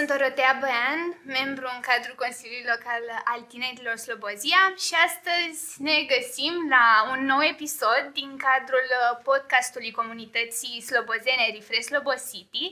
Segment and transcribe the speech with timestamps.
[0.00, 1.00] sunt Dorotea Băian,
[1.38, 7.42] membru în cadrul Consiliului Local al Tinerilor Slobozia și astăzi ne găsim la un nou
[7.54, 12.66] episod din cadrul uh, podcastului comunității slobozene Refresh Slobo City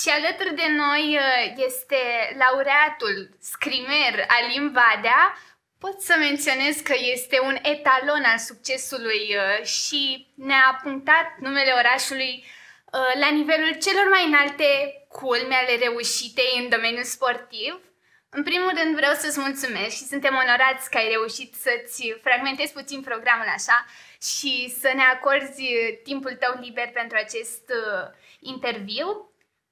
[0.00, 2.00] și alături de noi uh, este
[2.42, 3.16] laureatul
[3.52, 5.22] scrimer Alim Vadea,
[5.84, 10.02] Pot să menționez că este un etalon al succesului uh, și
[10.48, 12.32] ne-a punctat numele orașului
[13.22, 14.68] la nivelul celor mai înalte
[15.08, 17.74] culme ale reușitei în domeniul sportiv.
[18.36, 23.00] În primul rând vreau să-ți mulțumesc și suntem onorați că ai reușit să-ți fragmentezi puțin
[23.08, 23.78] programul așa
[24.30, 25.64] și să ne acorzi
[26.08, 28.04] timpul tău liber pentru acest uh,
[28.52, 29.08] interviu.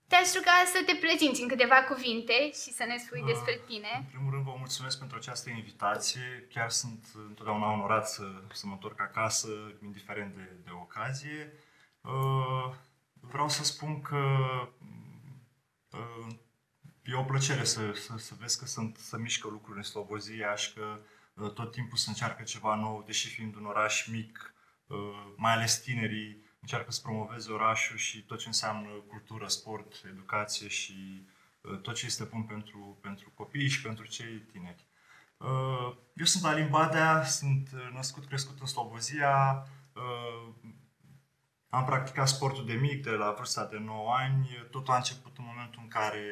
[0.08, 3.92] Te-aș ruga să te prezinți în câteva cuvinte și să ne spui uh, despre tine.
[3.96, 6.26] În primul rând vă mulțumesc pentru această invitație.
[6.54, 9.48] Chiar sunt întotdeauna onorat să, să mă întorc acasă,
[9.88, 11.40] indiferent de, de ocazie.
[12.00, 12.66] Uh,
[13.22, 14.18] vreau să spun că
[15.92, 16.34] Uh,
[17.02, 20.72] e o plăcere să, să, să vezi că sunt, să mișcă lucruri în Slobozia și
[20.72, 21.00] că
[21.34, 24.54] uh, tot timpul se încearcă ceva nou, deși fiind un oraș mic,
[24.86, 24.96] uh,
[25.36, 31.26] mai ales tinerii încearcă să promoveze orașul și tot ce înseamnă cultură, sport, educație și
[31.82, 34.86] tot ce este bun pentru, pentru copii și pentru cei tineri.
[36.14, 39.66] Eu sunt Alin Badea, sunt născut, crescut în Slobozia,
[41.74, 44.66] am practicat sportul de mic, de la vârsta de 9 ani.
[44.70, 46.24] Totul a început în momentul în care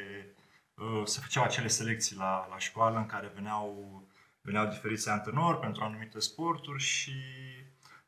[0.74, 4.02] uh, se făceau acele selecții la, la școală, în care veneau,
[4.41, 7.12] veneau diferiți antrenori pentru anumite sporturi și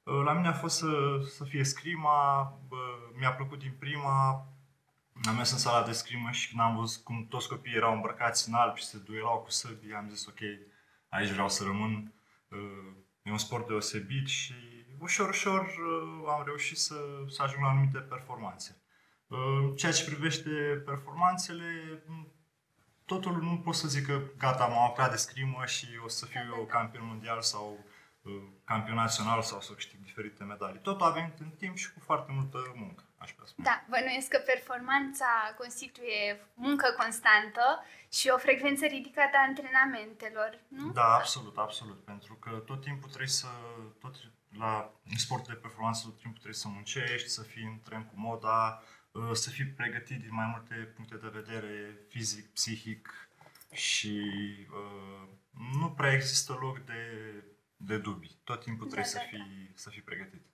[0.02, 2.40] uh, la mine a fost să, să fie scrima.
[2.68, 2.78] Uh,
[3.18, 4.46] mi-a plăcut din prima.
[5.28, 8.48] Am mers în sala de scrimă și când am văzut cum toți copiii erau îmbrăcați
[8.48, 10.40] în alb și se duelau cu săbii, am zis ok,
[11.08, 12.12] aici vreau să rămân.
[12.48, 14.54] Uh, e un sport deosebit și
[15.02, 16.94] ușor, ușor uh, am reușit să,
[17.28, 18.76] să ajung la anumite performanțe.
[19.26, 20.50] Uh, ceea ce privește
[20.84, 22.02] performanțele,
[23.04, 26.40] totul nu pot să zic că gata, m-am apucat de scrimă și o să fiu
[26.56, 27.84] eu campion mondial sau
[28.22, 30.80] uh, campion național sau să câștig diferite medalii.
[30.80, 33.68] Totul a venit în timp și cu foarte multă muncă aș putea spune.
[33.68, 40.92] Da, bănuiesc că performanța constituie muncă constantă și o frecvență ridicată a antrenamentelor, nu?
[40.92, 42.04] Da, absolut, absolut.
[42.04, 43.50] Pentru că tot timpul trebuie să,
[44.00, 44.14] tot
[44.58, 48.82] la sport de performanță tot timpul trebuie să muncești, să fii în tren cu moda,
[49.12, 53.28] uh, să fii pregătit din mai multe puncte de vedere, fizic, psihic
[53.72, 54.26] și
[54.70, 55.28] uh,
[55.78, 57.02] nu prea există loc de,
[57.76, 58.40] de dubii.
[58.44, 59.72] Tot timpul trebuie da, să, da, fii, da.
[59.74, 60.46] să fii pregătit.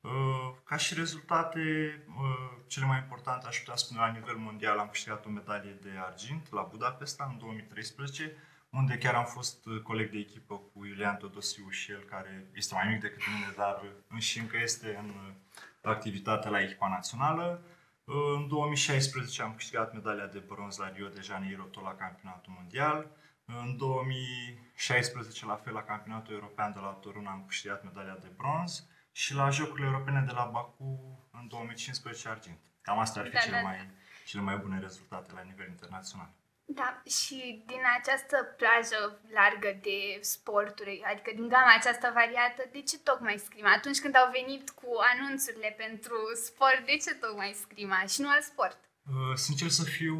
[0.00, 1.60] Uh, ca și rezultate,
[2.08, 5.90] uh, cele mai importante, aș putea spune, la nivel mondial, am câștigat o medalie de
[6.06, 8.36] argint la Budapesta în 2013,
[8.72, 12.74] unde chiar am fost uh, coleg de echipă cu Iulian Todosiu și el, care este
[12.74, 13.82] mai mic decât mine, dar
[14.18, 15.34] și încă este în
[15.82, 17.62] activitate la echipa națională.
[18.04, 23.10] În 2016 am câștigat medalia de bronz la Rio de Janeiro, tot la campionatul mondial.
[23.44, 28.86] În 2016, la fel, la campionatul european de la Torun, am câștigat medalia de bronz
[29.12, 32.58] și la Jocurile Europene de la Baku în 2015 argint.
[32.82, 33.84] Cam astea ar fi da, cele, da, mai, da.
[34.24, 36.30] cele mai bune rezultate la nivel internațional.
[36.74, 39.00] Da, și din această plajă
[39.38, 43.70] largă de sporturi, adică din gama aceasta variată, de ce tocmai scrima?
[43.72, 46.16] Atunci când au venit cu anunțurile pentru
[46.46, 48.78] sport, de ce tocmai scrima și nu al sport?
[49.06, 50.16] Uh, sincer să fiu,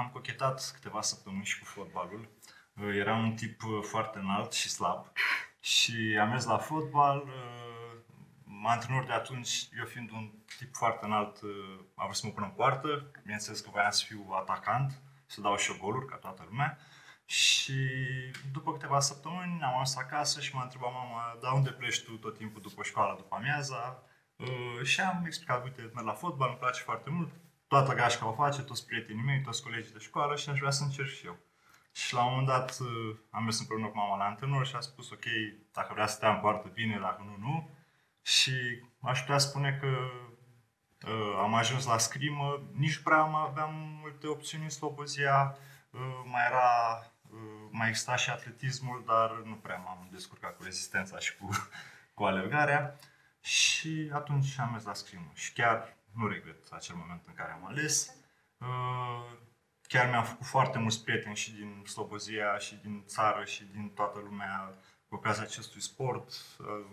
[0.00, 2.22] am cochetat câteva săptămâni și cu fotbalul.
[2.80, 5.12] Uh, eram un tip uh, foarte înalt și slab
[5.60, 7.78] și am mers la fotbal, uh,
[8.64, 12.46] antrenor de atunci, eu fiind un tip foarte înalt, uh, a vrut să mă pună
[12.46, 13.10] în poartă.
[13.22, 16.78] Bineînțeles că voiam să fiu atacant, să dau și eu goluri, ca toată lumea.
[17.24, 17.78] Și
[18.52, 22.36] după câteva săptămâni am ajuns acasă și m-a întrebat mama, dar unde pleci tu tot
[22.36, 24.02] timpul după școală, după amiaza?
[24.36, 27.30] Uh, și am explicat, uite, merg la fotbal, îmi place foarte mult,
[27.66, 30.84] toată gașca o face, toți prietenii mei, toți colegii de școală și aș vrea să
[30.84, 31.38] încerc și eu.
[31.92, 34.80] Și la un moment dat uh, am mers împreună cu mama la antrenor și a
[34.80, 35.24] spus, ok,
[35.72, 37.70] dacă vrea să te am foarte bine, dacă nu, nu.
[38.22, 38.52] Și
[39.00, 40.27] aș putea spune că uh,
[41.42, 45.56] am ajuns la scrimă, nici prea am aveam multe opțiuni în Slobozia,
[45.90, 46.98] uh, mai era,
[47.30, 51.48] uh, mai exista și atletismul, dar nu prea m-am descurcat cu rezistența și cu,
[52.14, 52.98] cu alergarea.
[53.40, 57.66] Și atunci am mers la scrimă și chiar nu regret acel moment în care am
[57.66, 58.14] ales.
[58.58, 59.38] Uh,
[59.82, 64.18] chiar mi-am făcut foarte mulți prieteni și din Slobozia și din țară și din toată
[64.18, 64.74] lumea
[65.08, 66.32] cu ocazia acestui sport.
[66.58, 66.86] Uh,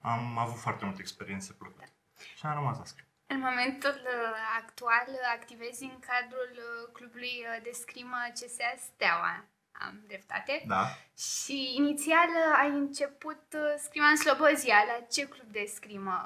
[0.00, 1.92] am avut foarte multe experiențe plăcute.
[2.38, 3.06] Și am rămas la scriu.
[3.26, 9.44] În momentul uh, actual activezi în cadrul uh, clubului uh, de scrimă CSA Steaua.
[9.72, 10.64] Am dreptate?
[10.66, 10.84] Da.
[11.26, 12.30] Și inițial
[12.62, 13.42] ai început
[13.78, 14.76] scrima în Slobozia.
[14.90, 16.16] La ce club de scrimă?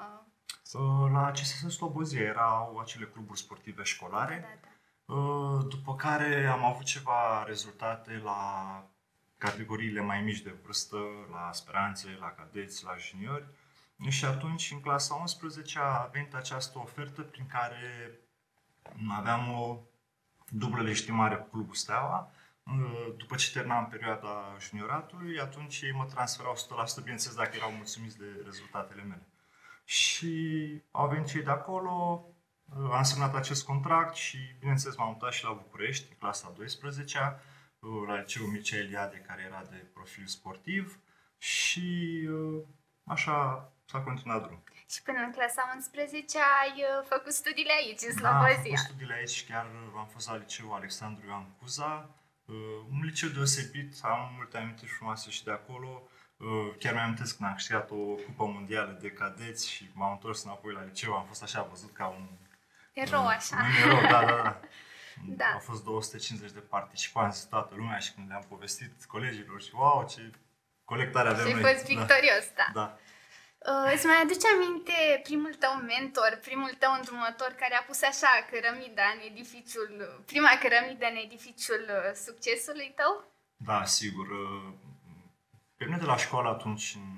[1.13, 4.39] La CSS Slobozia erau acele cluburi sportive școlare.
[4.41, 4.69] Da, da.
[5.15, 8.41] Uh, după care am avut ceva rezultate la
[9.39, 10.97] categoriile mai mici de vârstă,
[11.31, 13.47] la speranțe, la cadeți, la juniori.
[14.07, 18.19] Și atunci, în clasa 11, a venit această ofertă prin care
[19.09, 19.79] aveam o
[20.49, 22.33] dublă legitimare cu Clubul Steaua.
[22.63, 28.19] Uh, după ce terminam perioada junioratului, atunci ei mă transferau 100%, bineînțeles dacă erau mulțumiți
[28.19, 29.27] de rezultatele mele.
[29.85, 30.37] Și
[30.91, 32.25] au venit cei de acolo,
[32.65, 37.19] uh, am semnat acest contract și, bineînțeles, m-am mutat și la București, în clasa 12
[37.79, 41.01] uh, la liceul Mircea Eliade, care era de profil sportiv
[41.39, 42.29] și
[43.05, 44.63] așa s-a continuat drumul.
[44.93, 46.75] Și până în clasa 11 ai
[47.09, 48.47] făcut studiile aici, în Slobozia.
[48.47, 49.67] Da, am făcut studiile aici, chiar
[50.03, 52.19] am fost la liceul Alexandru Ioan Cuza,
[52.49, 52.55] Uh,
[52.91, 56.03] un liceu deosebit, am multe amintiri frumoase și de acolo.
[56.37, 60.45] Uh, chiar mi-am amintesc când am câștigat o cupă mondială de cadeți și m-am întors
[60.45, 62.29] înapoi la liceu, am fost așa văzut ca un...
[62.93, 63.57] Erou, așa.
[63.57, 64.61] Un erou, da, da, da.
[65.41, 65.51] da.
[65.53, 70.31] Au fost 250 de participanți, toată lumea și când le-am povestit colegilor și wow, ce
[70.85, 71.95] colectare avem Și ai fost da.
[71.95, 72.71] victorios, da.
[72.75, 72.99] da.
[73.65, 73.73] Da.
[73.73, 78.33] Uh, îți mai aduce aminte primul tău mentor, primul tău îndrumător care a pus așa
[78.51, 79.93] cărămida în edificiul,
[80.27, 83.13] prima cărămidă în edificiul uh, succesului tău?
[83.57, 84.27] Da, sigur.
[84.29, 84.73] Uh,
[85.77, 87.09] pe mine de la școală atunci, în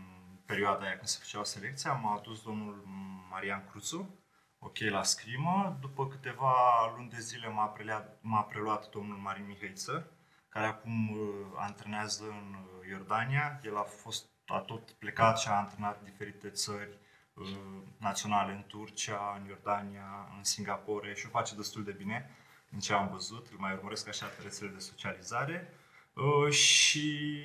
[0.46, 2.84] perioada aia când se făceau selecția, m-a adus domnul
[3.30, 4.18] Marian Cruțu,
[4.58, 5.78] ok la scrimă.
[5.80, 6.54] După câteva
[6.96, 10.12] luni de zile m-a, preluat, m-a preluat domnul Marin Mihăiță,
[10.48, 12.56] care acum uh, antrenează în
[12.88, 13.60] Iordania.
[13.64, 16.98] El a fost a tot plecat și a antrenat diferite țări
[17.34, 17.48] uh,
[17.96, 22.30] naționale în Turcia, în Iordania, în Singapore și o face destul de bine
[22.70, 25.74] în ce am văzut, îl mai urmăresc așa pe rețele de socializare
[26.12, 27.40] uh, și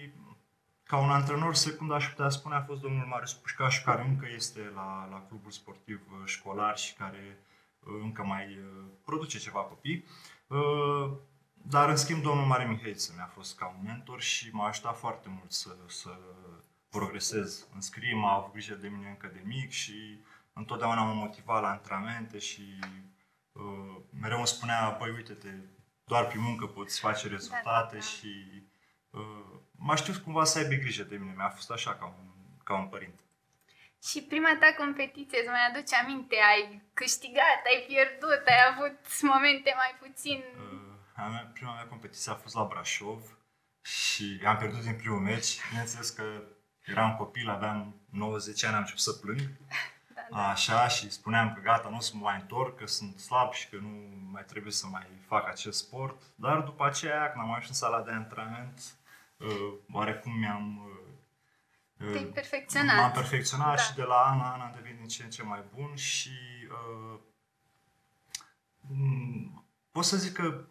[0.84, 4.72] ca un antrenor secund aș putea spune a fost domnul Marius Pușcaș care încă este
[4.74, 7.40] la, la clubul sportiv uh, școlar și care
[8.02, 8.60] încă mai
[9.04, 10.06] produce ceva copii.
[11.68, 15.28] Dar, în schimb, domnul Mare Mihaiță mi-a fost ca un mentor și m-a ajutat foarte
[15.30, 16.10] mult să, să
[16.98, 20.20] progresez în scrie, m-a avut grijă de mine încă de mic și
[20.54, 22.66] întotdeauna m-a motivat la antrenamente și
[23.52, 25.50] uh, mereu îmi spunea, băi, uite-te,
[26.04, 28.10] doar prin muncă poți face rezultate da, da.
[28.12, 28.32] și
[29.10, 32.28] uh, m-a știut cumva să aibă grijă de mine, mi-a fost așa ca un,
[32.64, 33.24] ca un părinte.
[34.04, 39.74] Și prima ta competiție, îți mai aduce aminte, ai câștigat, ai pierdut, ai avut momente
[39.76, 40.44] mai puțin...
[40.58, 43.38] Uh, prima mea competiție a fost la Brașov
[43.82, 45.70] și am pierdut din primul meci.
[45.70, 46.24] Bineînțeles că
[46.86, 49.40] eram copil, aveam 90 ani, am început să plâng.
[50.16, 50.50] Da, da.
[50.50, 53.70] Așa, și spuneam că gata, nu o să mă mai întorc, că sunt slab și
[53.70, 53.90] că nu
[54.32, 56.22] mai trebuie să mai fac acest sport.
[56.36, 58.82] Dar după aceea, când am ajuns în sala de antrenament,
[59.38, 60.92] uh, oarecum mi-am...
[62.00, 62.96] Uh, Te-ai perfecționat.
[62.96, 63.82] M-am perfecționat da.
[63.82, 66.30] și de la an la an am devenit din ce în ce mai bun și
[66.70, 67.20] uh,
[69.92, 70.66] pot să zic că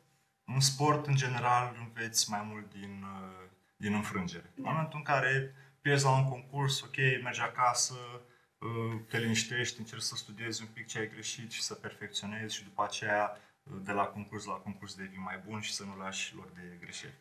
[0.44, 4.52] în sport, în general, înveți mai mult din, uh, din înfrângere.
[4.54, 4.68] Da.
[4.68, 7.94] În momentul în care pierzi la un concurs, ok, mergi acasă,
[8.58, 12.64] uh, te liniștești, încerci să studiezi un pic ce ai greșit și să perfecționezi și
[12.64, 16.34] după aceea uh, de la concurs la concurs devii mai bun și să nu lași
[16.34, 17.18] loc de greșeli.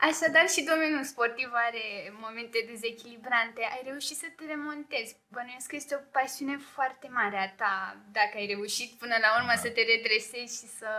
[0.00, 3.60] Așadar și domeniul sportiv are momente dezechilibrante.
[3.74, 5.16] Ai reușit să te remontezi.
[5.28, 9.52] Bănuiesc că este o pasiune foarte mare a ta dacă ai reușit până la urmă
[9.54, 9.60] da.
[9.64, 10.90] să te redresezi și să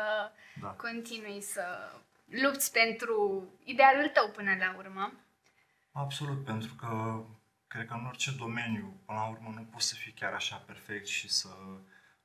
[0.62, 0.68] da.
[0.68, 1.66] continui să
[2.44, 3.18] lupți pentru
[3.64, 5.14] idealul tău până la urmă.
[5.92, 7.24] Absolut, pentru că
[7.68, 11.08] cred că în orice domeniu, până la urmă, nu poți să fii chiar așa perfect
[11.08, 11.50] și să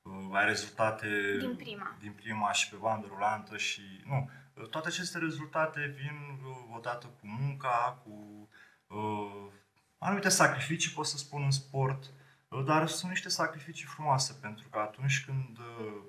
[0.03, 1.97] uh, ai rezultate din prima.
[2.01, 4.31] din prima și pe bandă rulantă și nu.
[4.71, 8.49] Toate aceste rezultate vin uh, odată cu munca, cu
[8.87, 9.53] uh,
[9.99, 12.11] anumite sacrificii, pot să spun, în sport,
[12.49, 16.03] uh, dar sunt niște sacrificii frumoase, pentru că atunci când uh,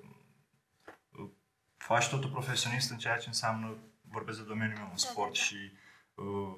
[1.10, 1.30] uh
[1.76, 5.38] faci totul profesionist în ceea ce înseamnă, vorbesc de domeniul meu în da, sport da,
[5.38, 5.44] da.
[5.44, 5.72] și
[6.14, 6.56] uh,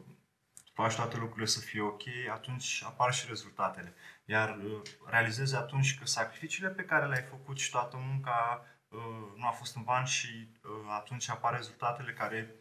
[0.81, 3.95] faci toate lucrurile să fie ok, atunci apar și rezultatele.
[4.25, 9.47] Iar uh, realizezi atunci că sacrificiile pe care le-ai făcut și toată munca uh, nu
[9.47, 12.55] a fost în van și uh, atunci apar rezultatele care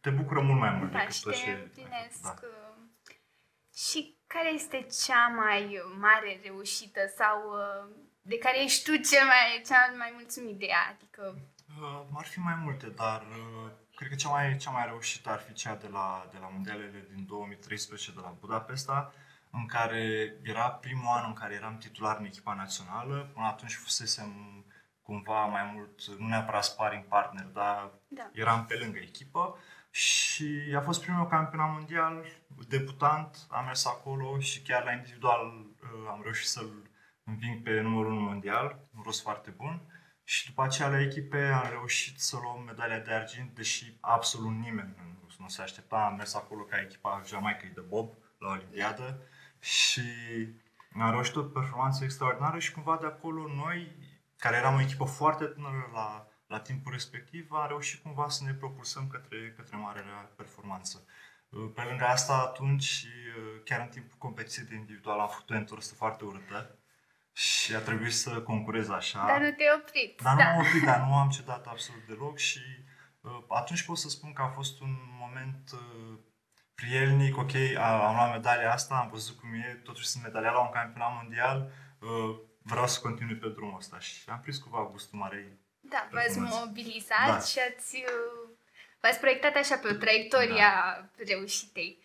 [0.00, 1.70] te bucură mult mai mult da, decât tot ce...
[2.22, 2.34] Da.
[3.74, 7.54] Și care este cea mai mare reușită sau
[8.22, 10.86] de care ești tu cel mai, cel mai mulțumit de ea?
[10.94, 11.38] Adică...
[11.80, 15.38] Uh, ar fi mai multe, dar uh, Cred că cea mai, cea mai reușită ar
[15.38, 19.12] fi cea de la, de la mondialele din 2013 de la Budapesta,
[19.50, 23.30] în care era primul an în care eram titular în echipa națională.
[23.34, 24.30] Până atunci fusesem
[25.02, 28.30] cumva mai mult, nu neapărat sparring partner, dar da.
[28.32, 29.58] eram pe lângă echipă.
[29.90, 32.24] Și a fost primul campionat mondial,
[32.68, 36.90] debutant, am mers acolo și chiar la individual uh, am reușit să-l
[37.24, 39.80] înving pe numărul 1 mondial, un rost foarte bun.
[40.28, 44.94] Și după aceea la echipe am reușit să luăm medalia de argint, deși absolut nimeni
[44.96, 45.96] nu, nu se aștepta.
[45.96, 49.22] Am mers acolo ca echipa Jamaicăi de Bob la Olimpiadă
[49.58, 50.02] și
[51.00, 53.96] am reușit o performanță extraordinară și cumva de acolo noi,
[54.36, 58.52] care eram o echipă foarte tânără la, la timpul respectiv, am reușit cumva să ne
[58.52, 61.04] propulsăm către, către marea performanță.
[61.74, 63.06] Pe lângă asta, atunci,
[63.64, 66.78] chiar în timpul competiției de individual, am făcut o întorsă foarte urâtă
[67.36, 69.24] și a trebuit să concurez așa.
[69.26, 70.20] Dar nu te-ai oprit.
[70.22, 70.50] Dar nu da.
[70.50, 72.60] am oprit, dar nu am cedat absolut deloc și
[73.20, 76.18] uh, atunci pot să spun că a fost un moment uh,
[76.74, 80.70] prielnic, ok, am luat medalia asta, am văzut cum e, totuși sunt medalia la un
[80.70, 85.58] campionat mondial, uh, vreau să continui pe drumul ăsta și am prins cumva gustul marei.
[85.80, 87.38] Da, v-ați mobilizat da.
[87.38, 88.04] și ați,
[89.00, 91.10] v-ați proiectat așa pe o traiectoria da.
[91.26, 92.02] reușitei.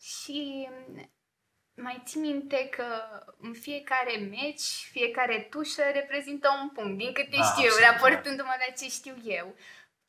[0.00, 0.68] Și
[1.82, 2.84] mai ții minte că
[3.40, 8.74] în fiecare meci, fiecare tușă reprezintă un punct, din câte da, știu, absolut, raportându-mă la
[8.74, 9.54] ce știu eu.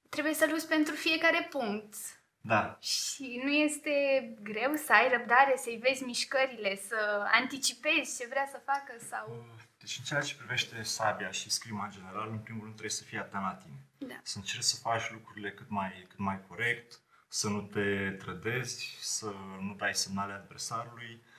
[0.09, 1.93] Trebuie să lupți pentru fiecare punct.
[2.41, 2.77] Da.
[2.81, 3.93] Și nu este
[4.41, 9.25] greu să ai răbdare, să-i vezi mișcările, să anticipezi ce vrea să facă sau...
[9.29, 12.97] Uh, deci în ceea ce privește sabia și scrima în general, în primul rând trebuie
[12.97, 13.79] să fii atent la tine.
[13.97, 14.19] Da.
[14.23, 19.33] Să încerci să faci lucrurile cât mai, cât mai corect, să nu te trădezi, să
[19.59, 21.30] nu dai semnale adversarului, Uh,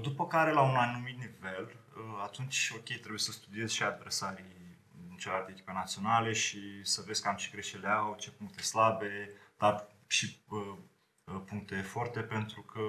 [0.00, 4.78] după care, la un anumit nivel, uh, atunci, ok, trebuie să studiezi și adversarii
[5.10, 9.86] în celelalte echipe naționale și să vezi cam ce greșeli au, ce puncte slabe, dar
[10.06, 10.76] și uh,
[11.46, 12.80] puncte forte, pentru că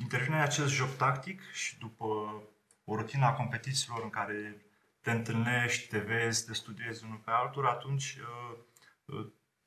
[0.00, 2.04] intervine acest joc tactic și după
[2.84, 4.66] o rutină a competițiilor în care
[5.00, 8.18] te întâlnești, te vezi, te studiezi unul pe altul, atunci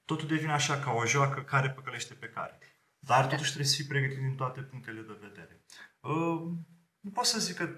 [0.05, 2.59] totul devine așa ca o joacă care păcălește pe care.
[3.05, 5.61] Dar totuși trebuie să fii pregătit din toate punctele de vedere.
[5.99, 6.41] Uh,
[6.99, 7.69] nu pot să zic că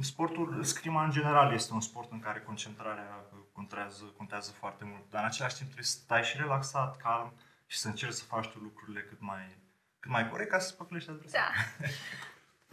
[0.00, 5.20] sportul, scrima în general este un sport în care concentrarea contează, contează foarte mult, dar
[5.20, 7.32] în același timp trebuie să stai și relaxat, calm
[7.66, 9.56] și să încerci să faci tu lucrurile cât mai,
[10.00, 11.54] cât mai corect ca să păcălești adversarul.
[11.78, 11.86] Da.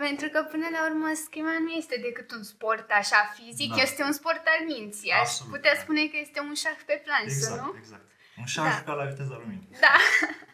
[0.06, 3.82] Pentru că până la urmă scrima nu este decât un sport așa fizic, da.
[3.82, 5.12] este un sport al minții.
[5.12, 7.76] Aș putea spune că este un șah pe plansă, exact, nu?
[7.78, 8.94] Exact, Un șah da.
[8.94, 9.70] la viteza luminii.
[9.80, 9.96] Da.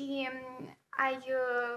[0.00, 1.76] și um, ai uh,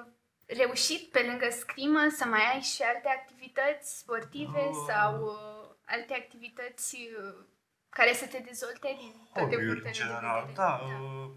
[0.62, 4.76] reușit pe lângă scrimă să mai ai și alte activități sportive oh.
[4.88, 7.46] sau uh, alte activități uh,
[7.90, 10.86] care să te dezvolte din toate punctele în general, de da, da.
[10.86, 11.32] Uh,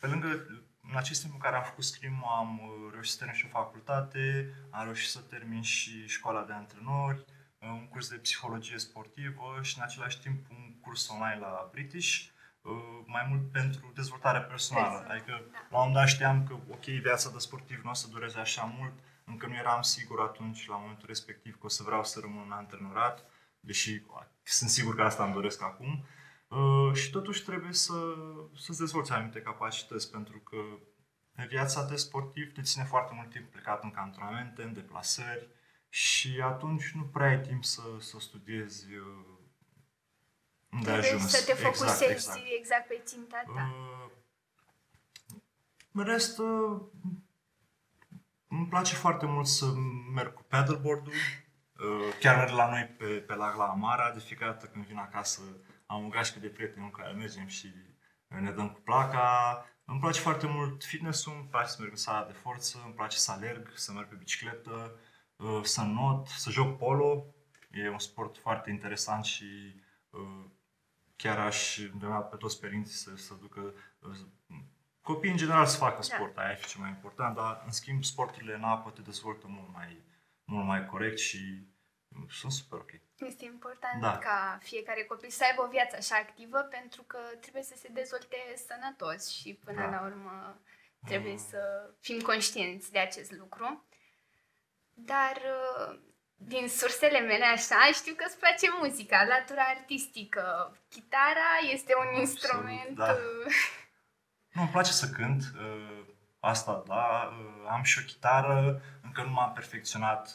[0.00, 0.28] pe lângă
[0.90, 3.58] în acest timp în care am făcut scrimă am uh, reușit să termin și o
[3.60, 7.24] facultate, am reușit să termin și școala de antrenori,
[7.58, 12.12] uh, un curs de psihologie sportivă și în același timp un curs online la British
[12.16, 12.37] Uh,
[13.06, 14.98] mai mult pentru dezvoltare personală.
[15.00, 15.10] Exact.
[15.10, 15.58] Adică da.
[15.70, 18.74] la un moment dat știam că, ok, viața de sportiv nu o să dureze așa
[18.78, 18.92] mult,
[19.24, 23.24] încă nu eram sigur atunci, la momentul respectiv, că o să vreau să rămân antrenorat,
[23.60, 24.02] deși
[24.42, 26.04] sunt sigur că asta îmi doresc acum.
[26.48, 27.94] Uh, și totuși trebuie să,
[28.56, 30.56] să-ți dezvolți anumite capacități, pentru că
[31.48, 35.48] viața de sportiv te ține foarte mult timp plecat în cantonamente, în deplasări
[35.88, 39.37] și atunci nu prea ai timp să, să studiezi uh,
[40.82, 41.30] de ajuns.
[41.30, 42.58] Să te exact, focusezi exact, exact.
[42.58, 43.72] exact pe ținta ta.
[43.72, 44.10] Uh,
[45.92, 46.80] în rest, uh,
[48.48, 49.66] îmi place foarte mult să
[50.14, 51.12] merg cu paddleboard-ul.
[51.12, 54.96] Uh, chiar merg la noi pe, pe lag la Amara, de fiecare dată când vin
[54.96, 55.40] acasă
[55.88, 57.72] am un gașcă de prieteni cu care mergem și
[58.26, 59.64] ne dăm cu placa.
[59.84, 63.16] Îmi place foarte mult fitness-ul, îmi place să merg în sala de forță, îmi place
[63.16, 64.98] să alerg, să merg pe bicicletă,
[65.36, 67.34] uh, să not, să joc polo.
[67.70, 69.44] E un sport foarte interesant și
[70.10, 70.44] uh,
[71.22, 73.74] chiar aș îndemna pe toți părinții să, să ducă
[75.00, 76.02] copiii în general să facă da.
[76.02, 76.42] sport, da.
[76.42, 80.02] aia e ce mai important, dar în schimb sporturile în apă te dezvoltă mult mai,
[80.44, 81.66] mult mai corect și
[82.28, 82.90] sunt super ok.
[83.16, 84.18] Este important da.
[84.18, 88.36] ca fiecare copil să aibă o viață așa activă pentru că trebuie să se dezvolte
[88.66, 89.90] sănătos și până da.
[89.90, 90.60] la urmă
[91.06, 91.46] trebuie mm.
[91.50, 93.86] să fim conștienți de acest lucru.
[94.92, 95.40] Dar
[96.38, 100.76] din sursele mele așa, știu că îți place muzica, latura artistică.
[100.88, 102.96] Chitara este un Absolut, instrument...
[102.96, 103.10] Da.
[103.10, 103.54] Uh,
[104.54, 106.04] nu, îmi place să cânt, uh,
[106.40, 110.34] asta da, uh, am și o chitară, încă nu m-am perfecționat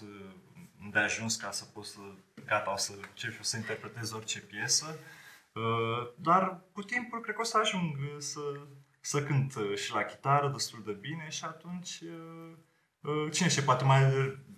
[0.92, 2.00] de ajuns ca să pot să,
[2.46, 5.00] gata, o să încep să interpretez orice piesă,
[6.16, 8.40] dar cu timpul cred că o să ajung să,
[9.02, 12.04] să cânt și la chitară destul de bine și atunci
[13.32, 14.02] cine știe, poate mai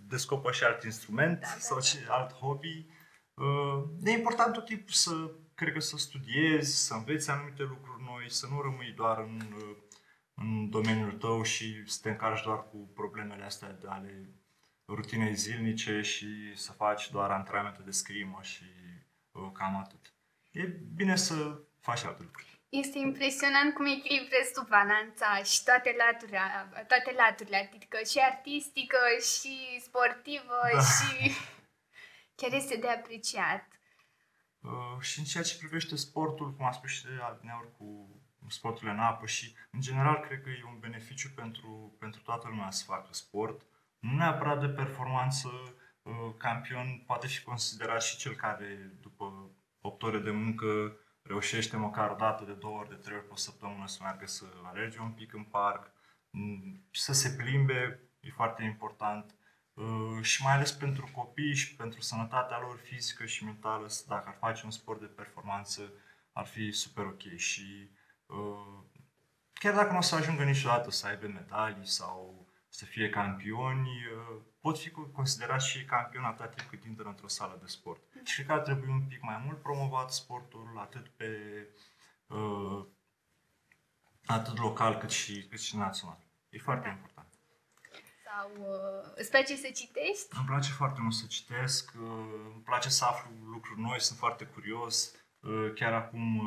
[0.07, 2.13] descoperă și alt instrument da, da, sau și da.
[2.13, 2.85] alt hobby.
[3.33, 8.31] Uh, e important tot timpul să, cred că să studiezi, să înveți anumite lucruri noi,
[8.31, 9.77] să nu rămâi doar în, uh,
[10.33, 14.33] în domeniul tău și să te încarci doar cu problemele astea de ale
[14.87, 18.63] rutinei zilnice și să faci doar antrenamente de scrimă și
[19.53, 20.13] cam atât.
[20.51, 20.61] E
[20.95, 22.54] bine să faci alte lucruri.
[22.81, 26.39] Este impresionant cum echilibrezi tu balanța și toate laturile,
[26.91, 29.01] toate laturile, adică și artistică,
[29.31, 29.55] și
[29.87, 30.81] sportivă, da.
[30.93, 31.11] și
[32.39, 33.65] chiar este de apreciat.
[34.59, 37.87] Uh, și în ceea ce privește sportul, cum a spus și Adneaur cu
[38.49, 42.71] sportul în apă și, în general, cred că e un beneficiu pentru, pentru toată lumea
[42.71, 43.61] să facă sport.
[43.99, 45.49] Nu neapărat de performanță,
[46.01, 49.51] uh, campion poate fi considerat și cel care, după
[49.81, 53.33] 8 ore de muncă, reușește măcar o dată, de două ori, de trei ori pe
[53.35, 55.91] săptămână să meargă să alerge un pic în parc,
[56.29, 59.35] mm, să se plimbe, e foarte important.
[59.73, 64.35] Uh, și mai ales pentru copii și pentru sănătatea lor fizică și mentală, dacă ar
[64.39, 65.91] face un sport de performanță,
[66.33, 67.35] ar fi super ok.
[67.35, 67.89] Și
[68.25, 68.83] uh,
[69.53, 72.44] chiar dacă nu o să ajungă niciodată să aibă medalii sau
[72.75, 77.57] să fie campioni, uh, pot fi considerați și campioni atât timp cât intră într-o sală
[77.61, 78.01] de sport.
[78.23, 81.29] Și cred că ar trebui un pic mai mult promovat sportul, atât pe
[82.27, 82.85] uh,
[84.25, 86.19] atât local cât și, cât și național.
[86.49, 86.91] E foarte da.
[86.91, 87.27] important.
[88.25, 90.37] Sau uh, îți place să citești?
[90.37, 94.45] Îmi place foarte mult să citesc, uh, îmi place să aflu lucruri noi, sunt foarte
[94.45, 95.15] curios.
[95.39, 96.37] Uh, chiar acum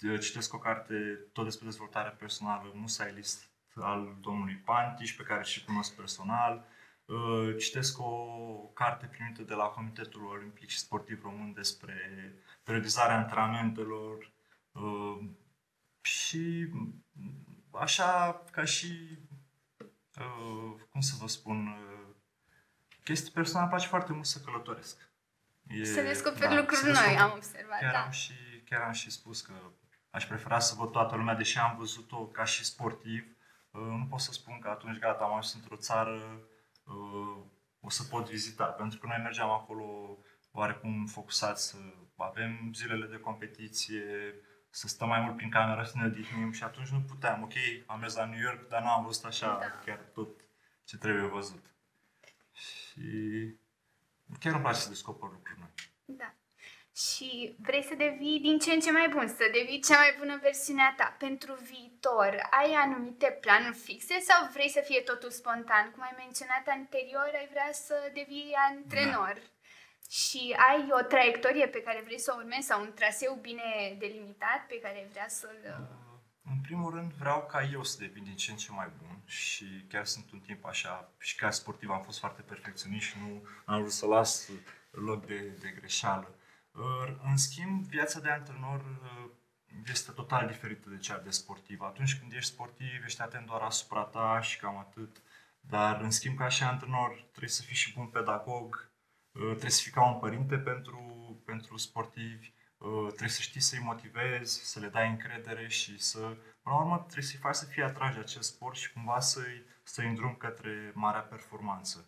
[0.00, 0.94] uh, citesc o carte
[1.32, 6.64] tot despre dezvoltare personală, Musa List al domnului Pantiș, pe care și cunosc personal.
[7.04, 8.36] Uh, citesc o
[8.74, 11.94] carte primită de la Comitetul Olimpic și Sportiv Român despre
[12.62, 14.32] periodizarea antrenamentelor
[14.72, 15.18] uh,
[16.00, 16.68] și
[17.70, 19.18] așa ca și,
[20.18, 21.76] uh, cum să vă spun,
[23.04, 25.10] chestii personale, îmi place foarte mult să călătoresc.
[25.66, 27.80] E, să descoperi da, lucruri noi, am observat.
[27.80, 28.02] Chiar, da.
[28.02, 28.32] am și,
[28.64, 29.52] chiar am și spus că
[30.10, 33.36] aș prefera să văd toată lumea, deși am văzut-o ca și sportiv,
[33.72, 36.40] nu pot să spun că atunci gata, am ajuns într-o țară
[37.80, 38.64] o să pot vizita.
[38.64, 40.18] Pentru că noi mergeam acolo
[40.52, 41.76] oarecum focusați să
[42.16, 44.34] avem zilele de competiție,
[44.70, 47.42] să stăm mai mult prin cameră, să ne odihnim și atunci nu puteam.
[47.42, 47.52] Ok,
[47.86, 49.80] am mers la New York, dar nu am văzut așa da.
[49.84, 50.28] chiar tot
[50.84, 51.64] ce trebuie văzut.
[52.52, 53.00] Și
[54.38, 55.70] chiar îmi place să descoper lucruri noi.
[56.04, 56.34] Da
[56.96, 60.38] și vrei să devii din ce în ce mai bun, să devii cea mai bună
[60.42, 65.90] versiune a ta pentru viitor, ai anumite planuri fixe sau vrei să fie totul spontan?
[65.90, 69.34] Cum ai menționat anterior, ai vrea să devii antrenor.
[69.34, 69.50] Da.
[70.10, 74.66] Și ai o traiectorie pe care vrei să o urmezi sau un traseu bine delimitat
[74.68, 75.58] pe care vrea să-l...
[75.64, 76.02] Uh,
[76.44, 79.86] în primul rând vreau ca eu să devin din ce în ce mai bun și
[79.88, 83.78] chiar sunt un timp așa și ca sportiv am fost foarte perfecționist și nu am
[83.80, 84.48] vrut să las
[84.90, 86.34] loc de, de greșeală.
[87.22, 89.30] În schimb, viața de antrenor uh,
[89.90, 91.80] este total diferită de cea de sportiv.
[91.80, 95.22] Atunci când ești sportiv, ești atent doar asupra ta și cam atât.
[95.60, 98.90] Dar, în schimb, ca și antrenor, trebuie să fii și bun pedagog,
[99.32, 101.00] uh, trebuie să fii ca un părinte pentru,
[101.44, 106.74] pentru sportivi, uh, trebuie să știi să-i motivezi, să le dai încredere și să, până
[106.74, 110.08] la urmă, trebuie să-i faci să fie atrași de acest sport și cumva să-i, să-i
[110.08, 112.06] îndrum către marea performanță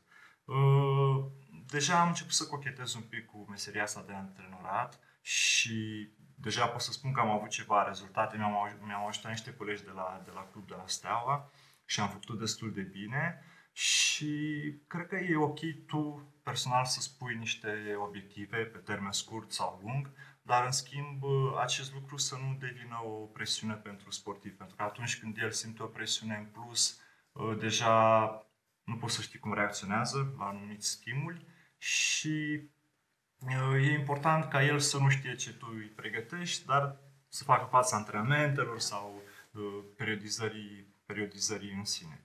[1.66, 6.81] deja am început să cochetez un pic cu meseria asta de antrenorat și deja pot
[6.81, 8.37] să spun că am avut ceva rezultate.
[8.37, 11.50] Mi-au, mi-au ajutat niște colegi de la, de la club de la Steaua
[11.85, 14.33] și am făcut destul de bine și
[14.87, 20.11] cred că e ok tu personal să spui niște obiective pe termen scurt sau lung,
[20.42, 21.22] dar în schimb
[21.61, 25.83] acest lucru să nu devină o presiune pentru sportiv, pentru că atunci când el simte
[25.83, 27.00] o presiune în plus,
[27.59, 28.29] deja
[28.85, 31.46] nu poți să știi cum reacționează la anumiți stimuli
[31.85, 32.61] și
[33.38, 36.97] uh, e important ca el să nu știe ce tu îi pregătești, dar
[37.29, 42.25] să facă față antrenamentelor sau uh, periodizării, periodizării în sine.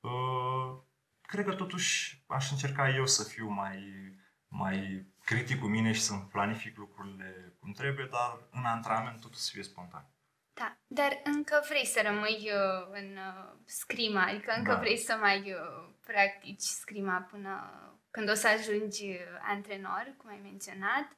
[0.00, 0.76] Uh,
[1.20, 4.12] cred că totuși aș încerca eu să fiu mai,
[4.48, 9.50] mai critic cu mine și să-mi planific lucrurile cum trebuie, dar în antrenament totul să
[9.52, 10.06] fie spontan.
[10.52, 14.78] Da, dar încă vrei să rămâi uh, în uh, scrima, adică încă da.
[14.78, 21.16] vrei să mai uh, practici scrima până când o să ajungi antrenor, cum ai menționat.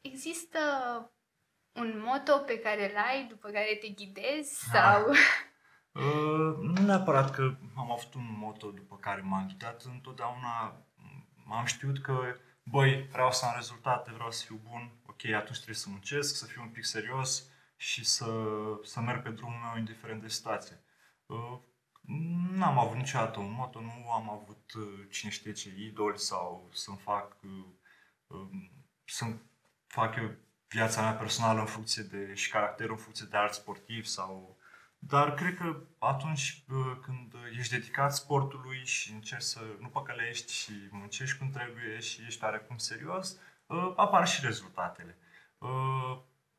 [0.00, 0.58] Există
[1.72, 4.72] un moto pe care îl ai, după care te ghidezi ah.
[4.72, 5.06] sau...
[5.92, 7.42] Uh, nu neapărat că
[7.76, 10.84] am avut un moto după care m-am ghidat, întotdeauna
[11.48, 15.76] am știut că, băi, vreau să am rezultate, vreau să fiu bun, ok, atunci trebuie
[15.76, 18.26] să muncesc, să fiu un pic serios și să,
[18.82, 20.84] să merg pe drumul meu indiferent de situație.
[21.26, 21.58] Uh,
[22.50, 26.96] N-am avut niciodată un moto, nu am avut uh, cine știe ce idol sau să-mi
[26.96, 27.66] fac, uh,
[28.26, 28.70] um,
[29.04, 29.24] să
[29.86, 30.30] fac eu
[30.68, 34.58] viața mea personală în funcție de, și caracterul în funcție de alt sportiv sau...
[35.02, 40.72] Dar cred că atunci uh, când ești dedicat sportului și încerci să nu păcălești și
[40.90, 43.36] muncești cum trebuie și ești oarecum serios,
[43.66, 45.18] uh, apar și rezultatele.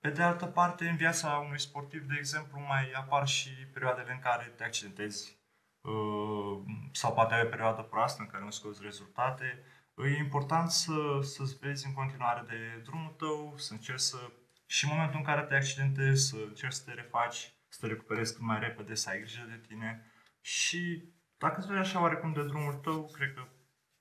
[0.02, 4.12] Uh, pe de altă parte, în viața unui sportiv, de exemplu, mai apar și perioadele
[4.12, 5.38] în care te accidentezi
[5.82, 6.62] uh,
[6.92, 9.64] sau poate ai o perioadă proastă în care nu scoți rezultate.
[9.98, 14.32] E important să, să-ți vezi în continuare de drumul tău, să încerci să
[14.66, 18.34] și în momentul în care te accidentezi, să încerci să te refaci, să te recuperezi
[18.34, 20.12] cât mai repede, să ai grijă de tine
[20.42, 21.04] și
[21.38, 23.48] dacă îți vezi așa oarecum de drumul tău, cred că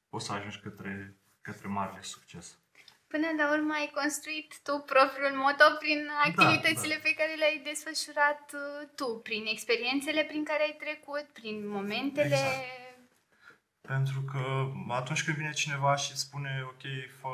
[0.08, 2.58] poți să ajungi către, către marele succes.
[3.12, 7.06] Până la urmă ai construit tu propriul moto prin activitățile da, da.
[7.06, 12.40] pe care le-ai desfășurat uh, tu, prin experiențele prin care ai trecut, prin momentele...
[12.40, 12.78] Exact.
[13.80, 14.42] Pentru că
[14.88, 16.84] atunci când vine cineva și spune, ok,
[17.20, 17.32] fă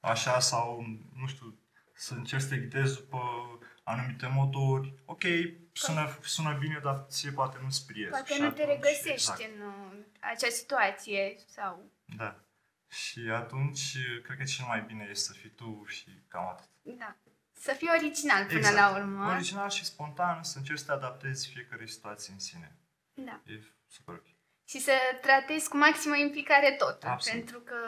[0.00, 0.84] așa sau,
[1.20, 1.58] nu știu,
[1.94, 3.20] să încerci să te ghidezi după
[3.84, 5.24] anumite motori, ok,
[5.72, 8.06] sună, sună bine, dar ție poate nu sprie.
[8.06, 9.40] Poate nu te regăsești exact.
[9.40, 11.90] în uh, acea situație sau...
[12.16, 12.44] Da.
[12.90, 16.68] Și atunci, cred că cel mai bine este să fii tu și cam atât.
[16.82, 17.16] Da.
[17.52, 18.76] Să fii original până exact.
[18.76, 19.30] la urmă.
[19.30, 22.76] Original și spontan, să încerci să te adaptezi fiecare situație în sine.
[23.14, 23.40] Da.
[23.46, 24.26] E super ok.
[24.64, 27.08] Și să tratezi cu maximă implicare totul.
[27.08, 27.38] Absolut.
[27.38, 27.78] Pentru că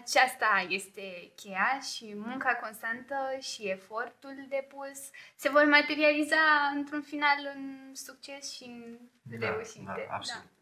[0.00, 4.98] aceasta este cheia și munca constantă și efortul depus
[5.36, 9.82] se vor materializa într-un final în succes și în da, reușite.
[9.84, 10.42] Da, absolut.
[10.44, 10.52] Da.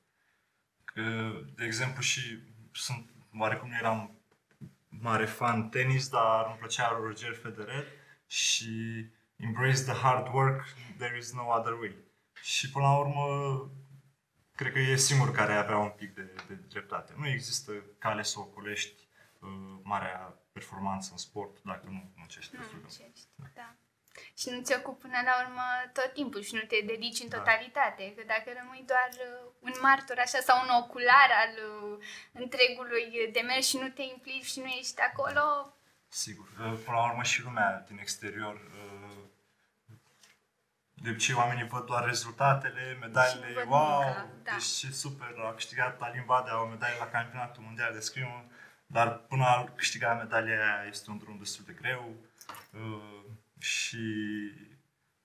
[0.84, 2.38] Că, de exemplu, și
[2.72, 4.18] sunt oarecum nu eram
[4.88, 7.86] mare fan tenis, dar îmi plăcea Roger Federer
[8.26, 10.64] și embrace the hard work,
[10.98, 11.96] there is no other way.
[12.42, 13.24] Și până la urmă,
[14.54, 17.14] cred că e singur care avea un pic de, de dreptate.
[17.16, 19.48] Nu există cale să ocolești uh,
[19.82, 23.46] marea performanță în sport dacă nu muncești nu muncești, da.
[23.54, 23.76] da
[24.42, 27.37] și nu ți ocupi până la urmă tot timpul și nu te dedici în da.
[27.37, 28.05] totalitate.
[28.07, 28.12] Da.
[28.16, 31.94] Că dacă rămâi doar uh, un martor așa sau un ocular al uh,
[32.42, 35.44] întregului demers și nu te implici și nu ești acolo...
[36.24, 36.48] Sigur.
[36.61, 38.57] Uh, până la urmă și lumea din exterior
[41.05, 44.52] de obicei oamenii văd doar rezultatele, medaliile, wow, munca, da.
[44.52, 48.44] deci ce super, a câștigat Alin Badea o medalie la campionatul mondial de scrimă,
[48.87, 52.14] dar până a câștiga medalia aia este un drum destul de greu
[53.62, 54.05] și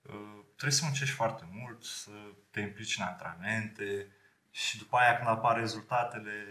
[0.02, 2.10] uh, trebuie să muncești foarte mult, să
[2.50, 4.12] te implici în antrenamente
[4.50, 6.46] și după aia când apar rezultatele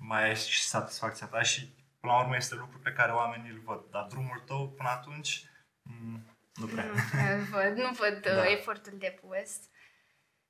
[0.00, 3.60] mai ai și satisfacția ta și până la urmă este lucru pe care oamenii îl
[3.64, 5.44] văd, dar drumul tău până atunci
[5.82, 6.84] mm, nu prea.
[6.84, 8.50] Nu văd, nu văd uh, da.
[8.50, 9.50] efortul depus.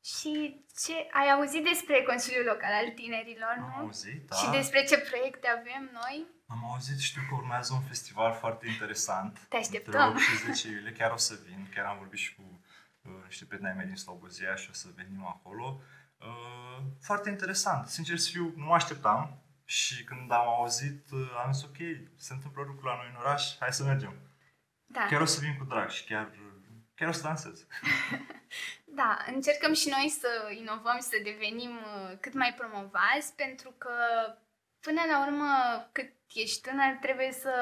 [0.04, 3.64] Și ce ai auzit despre Consiliul Local al Tinerilor, nu?
[3.64, 4.36] Am auzit, da.
[4.36, 6.26] Și despre ce proiecte avem noi?
[6.52, 9.38] Am auzit, știu că urmează un festival foarte interesant.
[9.48, 10.06] Te așteptăm.
[10.06, 12.60] Între 8 și 10 iulie, chiar o să vin, chiar am vorbit și cu
[13.02, 15.80] uh, niște prieteni mei din Slobozia și o să venim acolo.
[16.18, 17.86] Uh, foarte interesant.
[17.88, 21.76] Sincer să fiu, nu mă așteptam și când am auzit, uh, am zis ok,
[22.16, 24.14] se întâmplă lucruri la noi în oraș, hai să mergem.
[24.84, 25.06] Da.
[25.08, 26.30] Chiar o să vin cu drag și chiar,
[26.94, 27.66] chiar o să dansez.
[29.00, 30.28] da, încercăm și noi să
[30.60, 33.90] inovăm și să devenim uh, cât mai promovați pentru că
[34.86, 35.48] până la urmă,
[35.92, 37.54] cât ești tânăr, trebuie să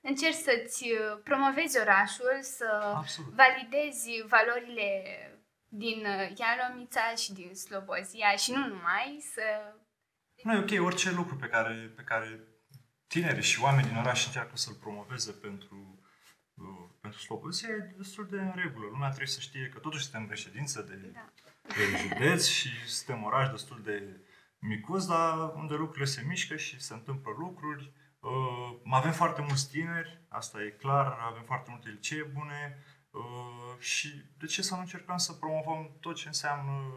[0.00, 3.32] încerci să-ți uh, promovezi orașul, să Absolut.
[3.32, 4.90] validezi valorile
[5.68, 9.42] din uh, Ialomița și din Slobozia și nu numai, să...
[10.42, 12.40] Nu, e ok, orice lucru pe care, pe care
[13.06, 15.98] tinerii și oamenii din oraș încearcă să-l promoveze pentru,
[16.54, 18.86] uh, pentru Slobozia, e destul de în regulă.
[18.90, 21.32] Lumea trebuie să știe că totuși suntem reședință de, da.
[21.66, 24.20] de județ și suntem oraș destul de
[24.60, 27.92] micuț, dar unde lucrurile se mișcă și se întâmplă lucruri.
[28.20, 34.24] Uh, avem foarte mulți tineri, asta e clar, avem foarte multe licee bune uh, și
[34.38, 36.94] de ce să nu încercăm să promovăm tot ce înseamnă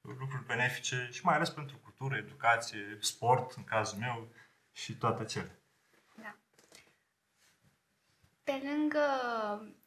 [0.00, 4.28] lucruri benefice și mai ales pentru cultură, educație, sport, în cazul meu,
[4.72, 5.58] și toate cele.
[6.16, 6.36] Da.
[8.44, 9.06] Pe lângă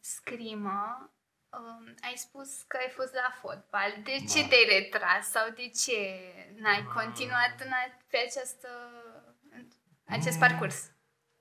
[0.00, 1.10] scrimă,
[1.58, 3.90] um, ai spus că ai fost la fotbal.
[4.04, 4.48] De ce da.
[4.48, 5.98] te-ai retras sau de ce
[6.62, 7.72] n-ai uh, continuat în,
[8.10, 8.68] pe această,
[10.04, 10.76] acest mm, parcurs?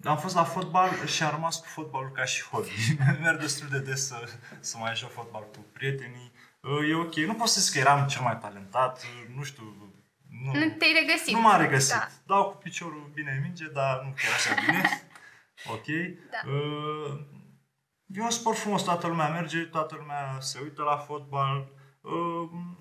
[0.03, 2.97] Am fost la fotbal și am rămas cu fotbalul ca și hobby.
[3.23, 4.23] Merg destul de des să,
[4.59, 6.31] să mai joc fotbal cu prietenii.
[6.61, 7.15] Uh, e ok.
[7.15, 9.03] Nu pot să zic că eram cel mai talentat.
[9.03, 9.63] Uh, nu știu,
[10.43, 11.33] nu, nu te-ai regăsit.
[11.33, 11.93] Nu m-am regăsit.
[11.93, 12.07] Da.
[12.25, 15.07] Dau cu piciorul bine în minge, dar nu chiar așa bine.
[15.75, 15.85] ok.
[16.31, 16.49] Da.
[16.51, 17.19] Uh,
[18.07, 21.71] E un sport frumos, toată lumea merge, toată lumea se uită la fotbal.
[22.03, 22.77] Ehm,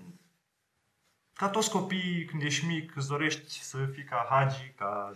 [1.33, 5.13] ca toți copiii, când ești mic, îți dorești să fii ca Hagi, ca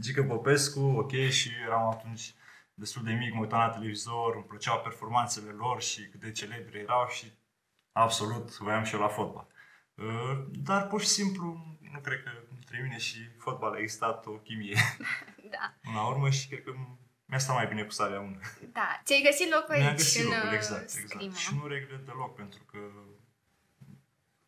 [0.00, 2.34] Gică Popescu, ok, și eram atunci
[2.74, 6.78] destul de mic, mă uitam la televizor, îmi plăceau performanțele lor și cât de celebri
[6.78, 7.32] erau și
[7.92, 9.46] absolut voiam și eu la fotbal.
[9.94, 14.30] Ehm, dar pur și simplu, nu cred că între mine și fotbal a existat o
[14.30, 14.76] chimie.
[15.50, 15.74] Da.
[15.82, 16.72] În la urmă și cred că
[17.30, 18.40] mi-a stat mai bine cu sabia 1.
[18.72, 21.22] Da, ți-ai găsit locul Mi-a aici găsit în locul, uh, exact, scrimă.
[21.22, 21.36] exact.
[21.36, 22.78] Și nu regret deloc, pentru că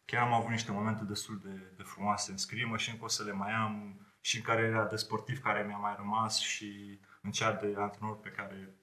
[0.04, 3.22] chiar am avut niște momente destul de, de frumoase în scrimă și încă o să
[3.22, 7.52] le mai am și în cariera de sportiv care mi-a mai rămas și în cea
[7.52, 8.74] de antrenor pe care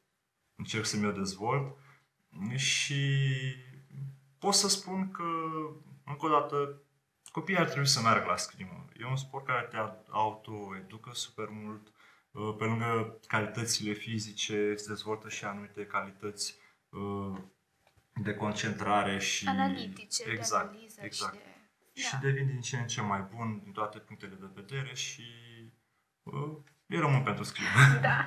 [0.56, 1.78] încerc să mi-o dezvolt.
[2.56, 3.26] Și
[4.38, 5.24] pot să spun că,
[6.06, 6.82] încă o dată,
[7.32, 8.86] copiii ar trebui să meargă la scrimă.
[9.00, 9.78] E un sport care te
[10.10, 11.99] autoeducă super mult, Uh,
[12.32, 16.56] pe lângă calitățile fizice, se dezvoltă și anumite calități
[16.90, 17.38] uh,
[18.24, 19.48] de concentrare și...
[19.48, 21.34] Analitice, exact, de analiză exact.
[21.34, 21.40] și
[21.94, 22.02] de...
[22.02, 22.18] Și Da.
[22.18, 25.24] devin din ce în ce mai bun din toate punctele de vedere și
[26.24, 26.52] uh,
[26.88, 27.70] îi rămân pentru scrimă.
[28.02, 28.26] Da.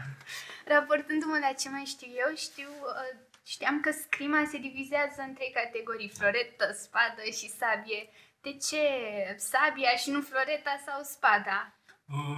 [0.67, 5.53] Raportându-mă la ce mai știu eu, știu, uh, știam că scrima se divizează în trei
[5.55, 8.09] categorii, floretă, spadă și sabie.
[8.41, 8.83] De ce
[9.37, 11.75] sabia și nu floreta sau spada?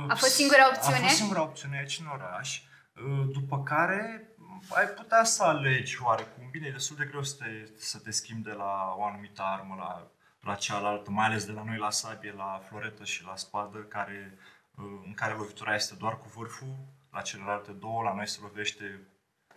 [0.08, 0.96] A fost singura opțiune?
[0.96, 2.62] A fost singura opțiune aici în oraș,
[2.94, 4.28] uh, după care
[4.68, 6.48] ai putea să alegi oarecum.
[6.50, 9.74] Bine, e destul de greu să te, să te schimbi de la o anumită armă
[9.78, 10.10] la,
[10.40, 14.38] la cealaltă, mai ales de la noi la sabie, la floretă și la spadă, care,
[14.74, 16.76] uh, în care lovitura este doar cu vârful,
[17.10, 19.00] la celelalte două, la noi se lovește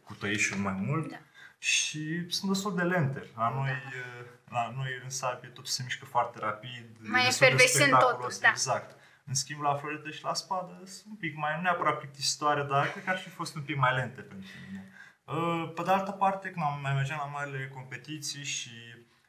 [0.04, 1.10] cu tăișul mai mult.
[1.10, 1.18] Da.
[1.58, 3.28] Și sunt destul de lente.
[3.36, 6.86] La noi, uh, la noi în sabie totul se mișcă foarte rapid.
[7.04, 8.50] e Mai destul de efervescent spectaculos, totul, da.
[8.50, 8.97] Exact.
[9.28, 12.92] În schimb, la floretă și la spadă sunt un pic mai, nu neapărat plictisitoare, dar
[12.92, 14.92] cred că ar fi fost un pic mai lente pentru mine.
[15.24, 18.72] Uh, Pe de altă parte, când am mai mergeam la marile competiții și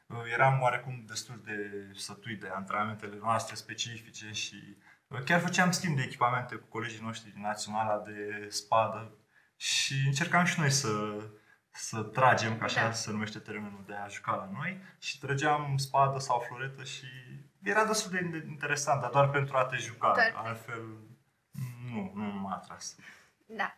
[0.07, 1.57] uh, eram oarecum destul de
[1.95, 7.31] sătui de antrenamentele noastre specifice și uh, chiar făceam schimb de echipamente cu colegii noștri
[7.31, 9.17] din naționala de spadă
[9.55, 11.23] și încercam și noi să,
[11.71, 12.91] să tragem, ca așa Da.
[12.91, 17.05] se numește termenul de a juca la noi și trăgeam spadă sau floretă și
[17.63, 20.13] era destul de interesant, dar doar pentru a te juca.
[20.15, 20.83] Doar- Altfel,
[21.91, 22.95] nu, nu m-a atras.
[23.45, 23.77] Da.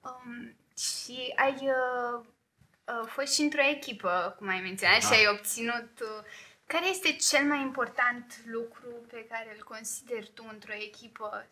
[0.00, 2.24] Um, și ai uh,
[2.84, 5.06] uh, fost și într-o echipă, cum ai menționat, Da.
[5.06, 6.00] și ai obținut...
[6.00, 6.24] Uh,
[6.66, 11.46] care este cel mai important lucru pe care îl consideri tu într-o echipă?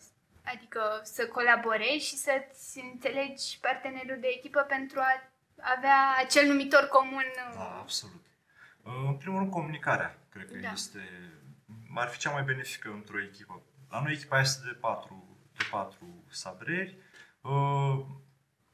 [0.45, 5.31] Adică să colaborezi și să-ți înțelegi partenerul de echipă pentru a
[5.77, 7.25] avea acel numitor comun.
[7.49, 8.25] uh, Da, absolut.
[8.83, 10.73] Uh, În primul rând, comunicarea, cred că Da.
[10.73, 11.09] este,
[11.95, 13.63] ar fi cea mai benefică într-o echipă.
[13.91, 16.97] La noi echipa este de patru, de patru sabreri.
[17.41, 18.05] Uh,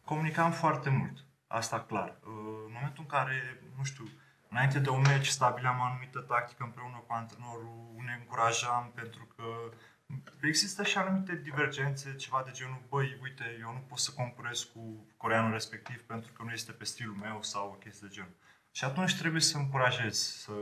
[0.04, 2.08] Comunicam foarte mult, asta clar.
[2.08, 4.04] Uh, În momentul în care, nu știu,
[4.48, 9.44] înainte de un meci stabileam o anumită tactică împreună cu antrenorul, ne încurajam pentru că
[10.40, 15.06] există și anumite divergențe, ceva de genul, băi, uite, eu nu pot să concurez cu
[15.16, 18.34] coreanul respectiv pentru că nu este pe stilul meu sau o chestie de genul.
[18.70, 20.52] Și atunci trebuie să încurajezi, să,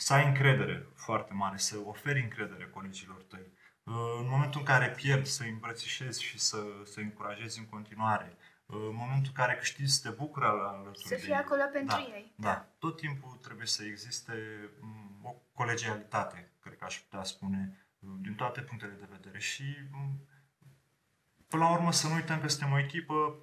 [0.00, 3.46] să ai încredere foarte mare, să oferi încredere colegilor tăi.
[3.82, 7.66] Uh, În momentul în care pierzi, să îi îmbrățișezi și să, să îi încurajezi în
[7.66, 8.36] continuare.
[8.66, 11.36] Uh, În momentul în care câștigi, să te bucuri al- alături Să de fii ei.
[11.36, 12.32] acolo pentru da, ei.
[12.36, 14.32] Da, tot timpul trebuie să existe
[14.80, 19.38] m, o colegialitate, cred că aș putea spune, uh, din toate punctele de vedere.
[19.38, 20.28] Și m,
[21.48, 23.36] până la urmă să nu uităm că suntem o echipă,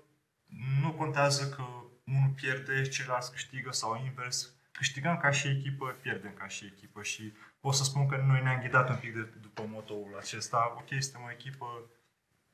[0.81, 1.63] nu contează că
[2.05, 4.54] unul pierde, celălalt câștigă sau invers.
[4.75, 8.59] Câștigăm ca și echipă, pierdem ca și echipă și pot să spun că noi ne-am
[8.61, 10.75] ghidat un pic de, după motoul acesta.
[10.77, 11.65] Ok, suntem o echipă,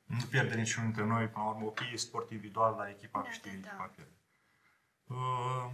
[0.04, 3.28] nu pierde niciunul dintre noi, până la urmă, ok, e sport individual, dar echipa Da,
[3.28, 3.68] câștigă, da, da.
[3.68, 4.12] echipa pierde.
[5.06, 5.70] Uh,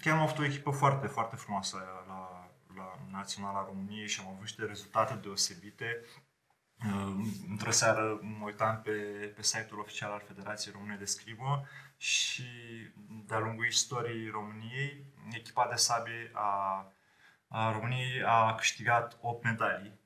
[0.00, 4.40] chiar am avut o echipă foarte, foarte frumoasă la, la Naționala României și am avut
[4.40, 6.04] niște rezultate deosebite.
[6.86, 7.14] Uh,
[7.50, 8.90] într-o seară mă uitam pe,
[9.36, 11.64] pe site-ul oficial al Federației Române de Scrimă
[11.96, 12.44] și
[13.26, 16.86] de-a lungul istoriei României, echipa de sabie a,
[17.48, 19.98] a României a câștigat 8 medalii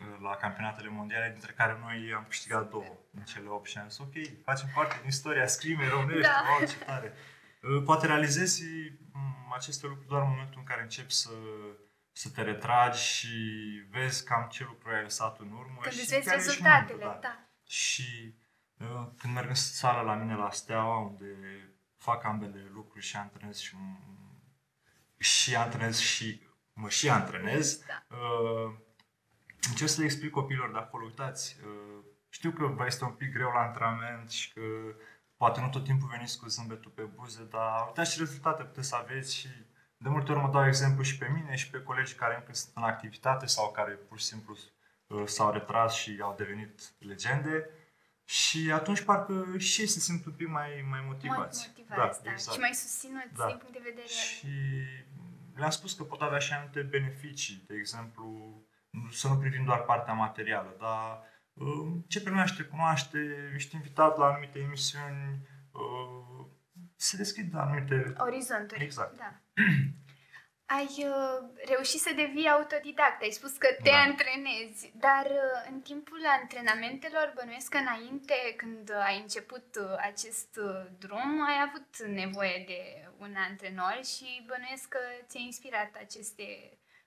[0.00, 3.88] uh, la campionatele mondiale, dintre care noi am câștigat două din cele 8 și am
[3.88, 4.12] zis, ok,
[4.44, 6.44] facem parte din istoria scrimei românești, Da.
[6.58, 7.12] wow, ce tare!
[7.62, 8.62] Uh, Poate realizezi
[9.12, 11.30] m, aceste lucruri doar în momentul în care începi să,
[12.18, 13.28] să te retragi și
[13.90, 15.78] vezi cam ce lucruri ai lăsat în urmă.
[15.80, 17.48] Când și îți vezi chiar ești rezultatele, mândru, da.
[17.66, 18.34] Și
[18.76, 21.26] uh, când merg în sală la mine la Steaua, unde
[21.96, 23.76] fac ambele lucruri și antrenez și,
[25.18, 28.16] și antrenez și mă și antrenez, Da.
[28.16, 28.74] uh,
[29.68, 33.32] încerc să le explic copiilor de acolo, uitați, uh, știu că vă este un pic
[33.32, 34.60] greu la antrenament și că
[35.36, 38.96] poate nu tot timpul veniți cu zâmbetul pe buze, dar uitați ce rezultate puteți să
[38.96, 39.48] aveți și
[39.98, 42.72] de multe ori mă dau exemplu și pe mine și pe colegii care încă sunt
[42.74, 44.56] în activitate sau care pur și simplu
[45.06, 47.70] uh, s-au retras și au devenit legende.
[48.24, 51.68] Și atunci parcă și ei se simt un pic mai, mai motivați.
[51.76, 53.46] Motivați, da, Și mai susținuți Da.
[53.46, 54.06] din punct de vedere...
[54.06, 54.48] Și
[55.54, 58.24] le-am spus că pot avea și anumite beneficii, de exemplu,
[58.90, 64.16] nu- să nu privim doar partea materială, dar uh, ce primește, te cunoaște, ești invitat
[64.18, 65.48] la anumite emisiuni, uh,
[67.00, 68.14] se deschid anumite...
[68.18, 68.82] Orizonturi.
[68.84, 69.16] Exact.
[69.16, 69.32] Da.
[70.78, 71.38] Ai uh,
[71.74, 73.96] reușit să devii autodidact, ai spus că te Da.
[74.08, 80.86] antrenezi, dar uh, în timpul antrenamentelor, bănuiesc că înainte, când ai început uh, acest uh,
[80.98, 81.90] drum, ai avut
[82.22, 86.46] nevoie de un antrenor și bănuiesc că ți-a inspirat aceste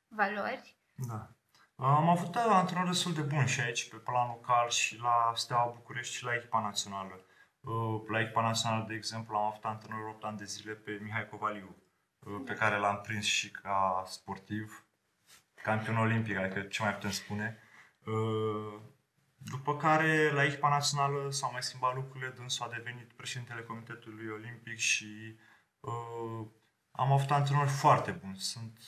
[0.08, 0.76] valori.
[0.96, 1.30] Da.
[1.76, 5.74] Am avut uh, antrenori destul de buni și aici, pe plan local, și la Steaua
[5.76, 7.26] București și la echipa națională.
[7.62, 11.30] Uh, La echipa națională, de exemplu, am avut antrenor 8 ani de zile pe Mihai
[11.30, 11.76] Covaliu,
[12.20, 14.86] uh, pe care l-am prins și ca sportiv,
[15.64, 17.58] campion olimpic, adică ce mai putem spune.
[18.06, 18.82] Uh,
[19.44, 24.78] După care, la echipa națională s-au mai schimbat lucrurile, dânsul a devenit președintele Comitetului Olimpic
[24.78, 25.36] și
[25.80, 26.48] uh,
[26.92, 28.38] am avut antrenori foarte buni.
[28.38, 28.80] Sunt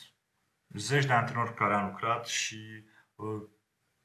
[0.68, 2.84] zeci de antrenori care am lucrat și
[3.16, 3.42] uh,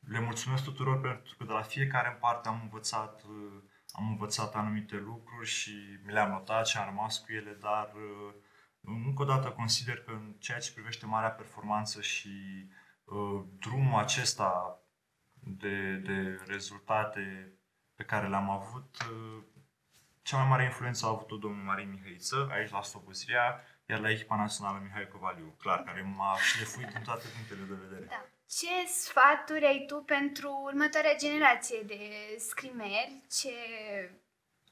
[0.01, 3.63] le mulțumesc tuturor pentru că de la fiecare în parte am învățat, uh,
[3.99, 8.35] am învățat anumite lucruri și mi le-am notat și am rămas cu ele, dar uh,
[8.81, 12.67] încă o dată consider că în ceea ce privește marea performanță și
[13.05, 14.81] uh, drumul acesta
[15.35, 17.53] de, de rezultate
[17.95, 19.43] pe care le-am avut, uh,
[20.23, 24.37] cea mai mare influență a avut-o domnul Marin Mihăiță, aici la Slobozia, iar la echipa
[24.37, 28.07] națională Mihai Covaliu, clar, care m-a șlefuit din toate punctele de vedere.
[28.07, 28.25] Da.
[28.51, 32.01] Ce sfaturi ai tu pentru următoarea generație de
[32.39, 33.23] scrimeri?
[33.31, 33.51] Ce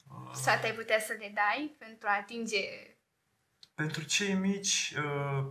[0.09, 2.57] Uh, sfat ai putea să le dai pentru a atinge
[3.75, 5.45] Pentru cei mici, uh,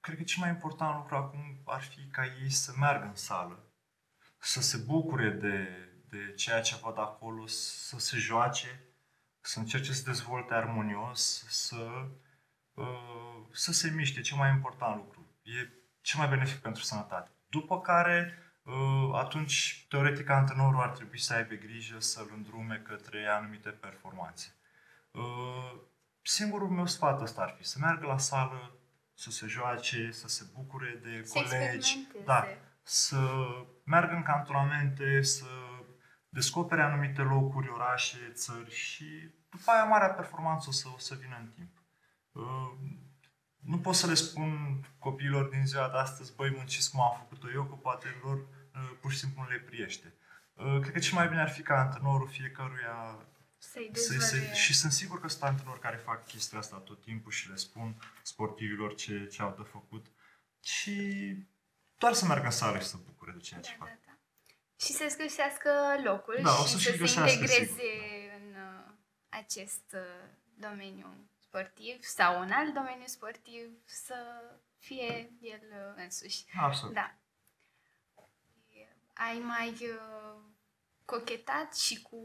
[0.00, 3.72] cred că cel mai important lucru acum ar fi ca ei să meargă în sală,
[4.38, 5.68] să se bucure de,
[6.08, 8.82] de ceea ce văd acolo, să se joace,
[9.40, 12.08] să încerce să dezvolte armonios, să,
[12.74, 15.26] uh, să se miște, cel mai important lucru.
[15.42, 15.68] E
[16.00, 17.30] cel mai benefic pentru sănătate.
[17.50, 23.68] După care, uh, atunci, teoretic, antrenorul ar trebui să aibă grijă să-l îndrume către anumite
[23.70, 24.54] performanțe.
[25.10, 25.80] Uh,
[26.22, 28.78] Singurul meu sfat ăsta ar fi să meargă la sală,
[29.14, 32.24] să se joace, să se bucure de să colegi, experimenteze?
[32.24, 32.46] da,
[32.82, 33.18] să
[33.84, 35.46] meargă în cantonamente, să
[36.28, 39.04] descopere anumite locuri, orașe, țări și
[39.50, 41.82] după aia marea performanță o să, o să vină în timp.
[43.62, 47.16] Uh, Nu pot să le spun copiilor din ziua de astăzi, băi, munciți cum am
[47.18, 50.14] făcut-o eu, că poate lor uh, pur și simplu nu le priește.
[50.54, 53.26] Uh, Cred că cel mai bine ar fi ca antrenorul fiecăruia
[53.58, 54.48] Să-i să, dezvăluie.
[54.48, 57.56] să, și sunt sigur că sunt antrenori care fac chestia asta tot timpul și le
[57.56, 60.06] spun sportivilor ce, ce au de făcut.
[60.62, 60.96] Și
[61.98, 63.88] doar să meargă în sală și să bucure de ceea ce Da, fac.
[63.88, 64.12] da, da.
[64.84, 65.70] Și să-ți găsească
[66.04, 68.92] locul Da, o și să să, și se găsească, integreze sigur, în uh,
[69.28, 71.30] acest uh, domeniu
[71.62, 74.14] sportiv sau în alt domeniu sportiv, să
[74.78, 76.44] fie el uh, însuși.
[76.60, 76.94] Absolut.
[76.94, 77.14] Da.
[79.14, 80.40] Ai mai uh,
[81.04, 82.16] cochetat și cu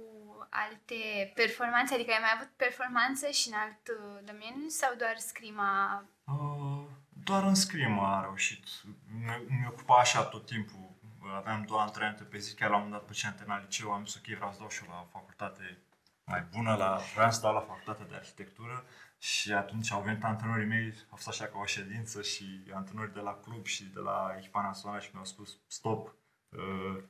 [0.49, 1.93] alte performanțe?
[1.93, 6.05] Adică ai mai avut performanță și în alt uh, domeniu sau doar scrima?
[6.23, 6.85] Uh,
[7.23, 8.63] doar în scrimă am reușit.
[9.07, 10.91] Mi- Mi ocupa așa tot timpul.
[11.35, 13.91] Aveam două antrenamente pe zi, chiar la un moment dat pe ce am terminat liceu,
[13.91, 15.77] am zis ok, vreau să dau și eu la facultate
[16.25, 18.85] mai bună, la, vreau să dau la facultate de arhitectură
[19.23, 23.19] și atunci au venit antrenorii mei, a fost așa ca o ședință și antrenorii de
[23.19, 26.15] la club și de la echipa națională și mi-au spus stop,
[26.49, 27.03] uh,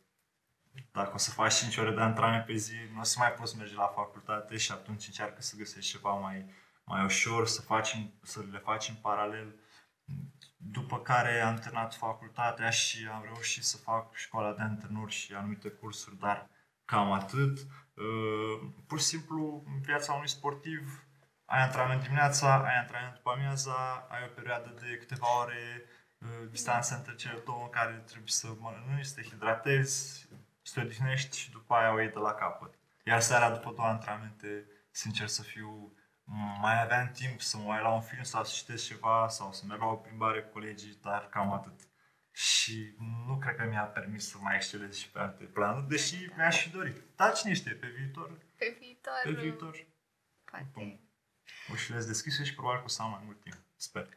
[0.91, 3.57] dacă o să faci 5 ore de antrenament pe zi, nu o să mai poți
[3.57, 6.45] merge la facultate și atunci încearcă să găsești ceva mai,
[6.83, 9.55] mai ușor, să, faci, în- să le faci în paralel.
[10.57, 15.69] După care am terminat facultatea și am reușit să fac școala de antrenor și anumite
[15.69, 16.49] cursuri, dar
[16.85, 17.57] cam atât.
[17.93, 21.03] Uh, Pur și simplu, în viața unui sportiv,
[21.45, 25.85] ai antrenament dimineața, ai antrenament după amiaza, ai o perioadă de câteva ore,
[26.17, 30.27] uh, distanță între cele două în care trebuie să mănânci, să te hidratezi,
[30.61, 32.73] să te odihnești și după aia o iei de la capăt.
[33.05, 35.93] Iar seara, după două antrenamente, sincer să fiu,
[36.61, 39.65] mai aveam timp să mă uit la un film sau să citesc ceva sau să
[39.65, 41.79] merg la o plimbare cu colegii, dar cam atât.
[42.31, 42.95] Și
[43.27, 46.69] nu cred că mi-a permis să mai excelez și pe alte planuri, deși mi-aș fi
[46.69, 47.01] dorit.
[47.15, 49.87] Dar cine știe, pe viitor, Pe viitor, pe viitor,
[50.43, 51.02] poate.
[51.71, 53.55] Ușile deschise și probabil că o să am mai mult timp.
[53.75, 54.09] Sper.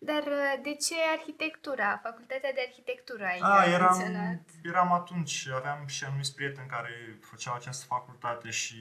[0.00, 1.96] Dar uh, de ce arhitectura?
[2.02, 4.48] Facultatea de arhitectură ai A, eram, menționat.
[4.62, 8.76] eram atunci, aveam și anumiți prieteni care făceau această facultate și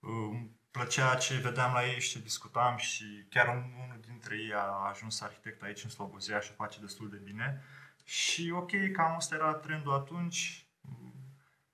[0.00, 4.36] uh, îmi plăcea ce vedeam la ei și ce discutam și chiar un- unul dintre
[4.36, 7.62] ei a ajuns arhitect aici în Slobozia și o face destul de bine.
[8.04, 10.66] Și ok, cam asta era trendul atunci,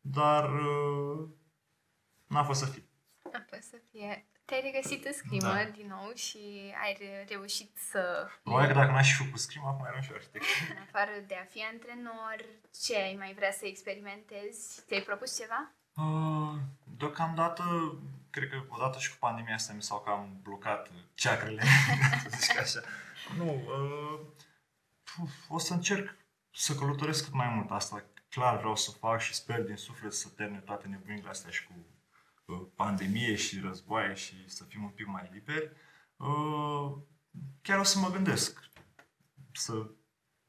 [0.00, 1.28] dar uh,
[2.26, 2.84] n-a fost să fie.
[3.32, 4.26] A fost să fie.
[4.50, 5.64] Te-ai regăsit în scrimă da.
[5.78, 6.38] din nou și
[6.84, 8.28] ai re- reușit să...
[8.42, 10.44] Probabil că dacă n-aș fi făcut scrimă, acum eram și arhitect.
[10.74, 12.38] În afară de a fi antrenor,
[12.82, 14.82] ce ai mai vrea să experimentezi?
[14.86, 15.60] Ți-ai propus ceva?
[16.04, 16.54] Uh,
[16.96, 17.64] deocamdată,
[18.30, 21.62] cred că odată și cu pandemia asta mi s-au cam blocat ceacrele,
[22.22, 22.80] să zic așa.
[23.36, 24.20] Nu, uh,
[25.48, 26.16] o să încerc
[26.52, 27.70] să călătoresc cât mai mult.
[27.70, 31.66] Asta clar vreau să fac și sper din suflet să termine toate nebunile astea și
[31.66, 31.99] cu uh,
[32.56, 35.70] pandemie și războaie și să fim un pic mai liberi.
[36.16, 36.96] Uh,
[37.62, 38.70] chiar o să mă gândesc
[39.52, 39.90] să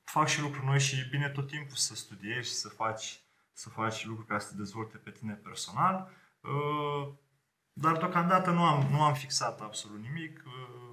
[0.03, 3.23] fac și lucruri noi și bine tot timpul să studiezi și să faci,
[3.53, 6.11] să faci lucruri care să te dezvolte pe tine personal.
[6.39, 7.13] Uh,
[7.73, 10.43] dar deocamdată nu am, nu am fixat absolut nimic.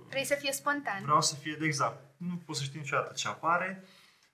[0.08, 1.02] Vrei să fie spontan.
[1.02, 2.04] Vreau să fie de exact.
[2.16, 3.84] Nu poți să știi niciodată ce apare.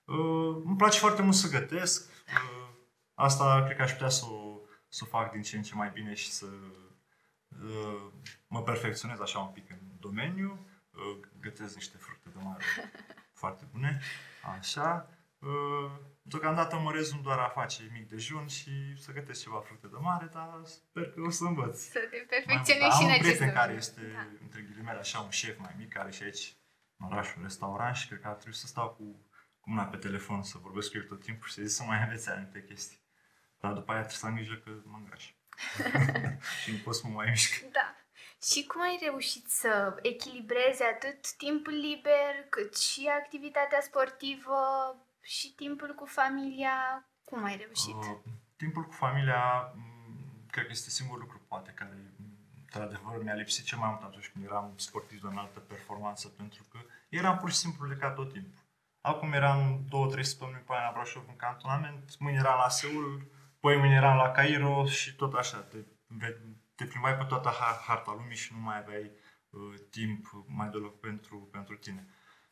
[0.05, 2.11] Uh, îmi place foarte mult să gătesc.
[2.27, 2.69] Uh,
[3.15, 4.54] asta cred că aș putea să o,
[4.95, 6.47] să o fac din ce în ce mai bine și să
[7.63, 8.11] uh,
[8.47, 10.67] mă perfecționez așa un pic în domeniu.
[10.91, 12.65] Uh, gătesc niște fructe de mare
[13.41, 14.01] foarte bune.
[14.59, 15.09] Așa.
[15.39, 15.91] Uh,
[16.23, 20.27] deocamdată mă rezum doar a face mic dejun și să gătesc ceva fructe de mare,
[20.33, 21.81] dar sper că o să învăț.
[21.81, 23.79] Să te perfecționezi și în Am un acest prieten care domeniu.
[23.79, 24.27] este, Da.
[24.43, 26.57] între ghilimele, așa un șef mai mic, care și aici
[26.97, 29.05] în oraș un restaurant și cred că ar trebui să stau cu,
[29.61, 32.03] cu mâna pe telefon, să vorbesc cu el tot timpul și să zic să mai
[32.03, 33.03] învețe anumite chestii.
[33.65, 35.25] Dar după aia trebuie să am grijă că mă îngraș.
[36.61, 37.65] și nu pot să mă mai mișc.
[37.79, 37.89] Da.
[38.49, 44.61] Și cum ai reușit să echilibrezi atât timpul liber, cât și activitatea sportivă
[45.21, 46.77] și timpul cu familia?
[47.25, 47.95] Cum ai reușit?
[47.95, 52.25] Uh, timpul cu familia, m, cred că este singurul lucru, poate, care m,
[52.61, 56.79] într-adevăr mi-a lipsit cel mai mult atunci când eram sportiv de înaltă performanță, pentru că
[57.09, 58.63] eram pur și simplu legat tot timpul.
[59.01, 63.33] Acum eram două, trei săptămâni pe aia la Brașov în cantonament, mâine eram la Seul,
[63.65, 65.59] poi mâine eram la Cairo și tot așa.
[65.59, 66.41] Te, ve-
[66.75, 69.11] te plimbai pe toată ha- harta lumii și nu mai aveai
[69.51, 72.07] uh, timp mai deloc pentru, pentru tine.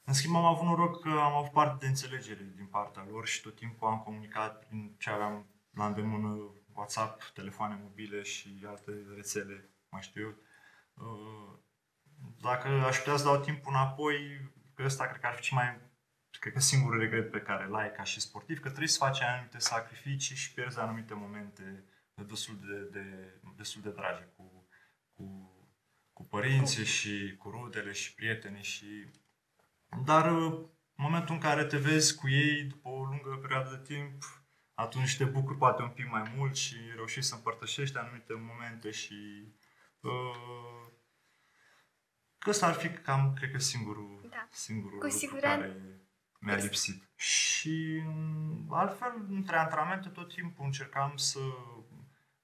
[0.04, 3.42] În schimb, am avut noroc că am avut parte de înțelegere din partea lor și
[3.42, 9.70] tot timpul am comunicat prin ce aveam la îndemână WhatsApp, telefoane mobile și alte rețele,
[9.88, 10.34] mai știu eu.
[10.94, 11.58] Uh,
[12.40, 15.80] Dacă aș putea să dau timpul înapoi, că ăsta cred că ar fi cel mai
[16.38, 19.20] cred că singurul regret pe care l ai ca și sportiv, că trebuie să faci
[19.20, 24.68] anumite sacrificii și pierzi anumite momente destul de, de, destul de dragi cu,
[25.12, 25.50] cu,
[26.12, 29.10] cu părinții și cu rudele și prietenii și
[30.04, 30.52] dar uh,
[30.94, 34.22] în momentul în care te vezi cu ei după o lungă perioadă de timp,
[34.74, 39.48] atunci te bucuri poate un pic mai mult și reușești să împărtășești anumite momente și
[40.00, 40.86] uh,
[42.38, 44.48] că ăsta ar fi cam, cred că singurul, Da.
[44.50, 45.66] singurul Cu lucru siguranță.
[45.66, 46.01] care
[46.42, 47.08] mi-a lipsit.
[47.16, 51.38] Și mm, altfel, între antrenamente, tot timpul încercam să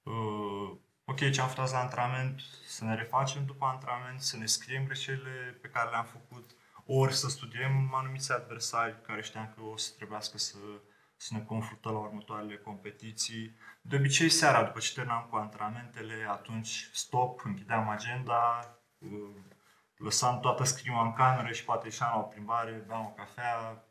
[0.03, 4.45] uh, ok, ce am făcut azi la antrenament, să ne refacem după antrenament, să ne
[4.45, 6.51] scriem greșelile pe care le-am făcut,
[6.85, 10.57] ori să studiem anumiți adversari care știam că o să trebuiască să,
[11.15, 13.57] să ne confruntăm la următoarele competiții.
[13.81, 19.35] De obicei, seara, după ce terminam cu antrenamentele, atunci stop, închideam agenda, uh,
[19.95, 23.87] lăsam toată scrima în cameră și poate ieșeam la o plimbare, beam o cafea uh,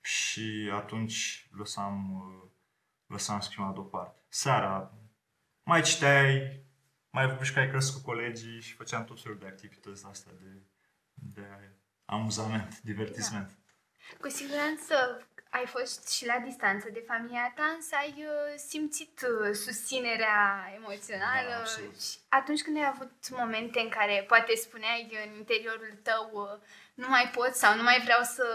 [0.00, 2.50] și atunci lăsam, uh,
[3.06, 4.20] lăsam scrima deoparte.
[4.28, 4.94] Seara
[5.62, 6.64] mai citeai,
[7.10, 10.62] mai bușcai cărți cu colegii și făceam tot felul de activități astea de,
[11.14, 11.46] de
[12.04, 13.58] amuzament, divertisment.
[14.20, 14.94] Cu siguranță
[15.50, 21.48] ai fost și la distanță de familia ta, însă ai uh, simțit uh, susținerea emoțională
[21.48, 22.00] Da, absolut.
[22.00, 26.60] și atunci când ai avut momente în care poate spuneai în interiorul tău uh,
[27.02, 28.46] nu mai pot sau nu mai vreau să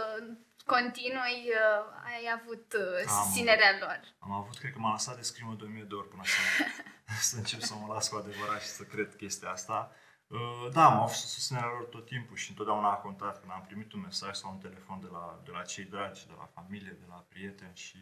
[0.73, 1.81] continui, uh,
[2.11, 3.13] ai avut uh, Am.
[3.17, 3.99] susținerea lor.
[4.19, 6.41] Am avut, cred că m-am lăsat de scrimă de 1000 de ori până să,
[7.29, 9.91] să încep să mă las cu adevărat și să cred chestia asta.
[10.27, 13.93] Uh, Da, am avut susținerea lor tot timpul și întotdeauna a contat când am primit
[13.93, 17.05] un mesaj sau un telefon de la, de la cei dragi, de la familie, de
[17.07, 17.97] la prieteni și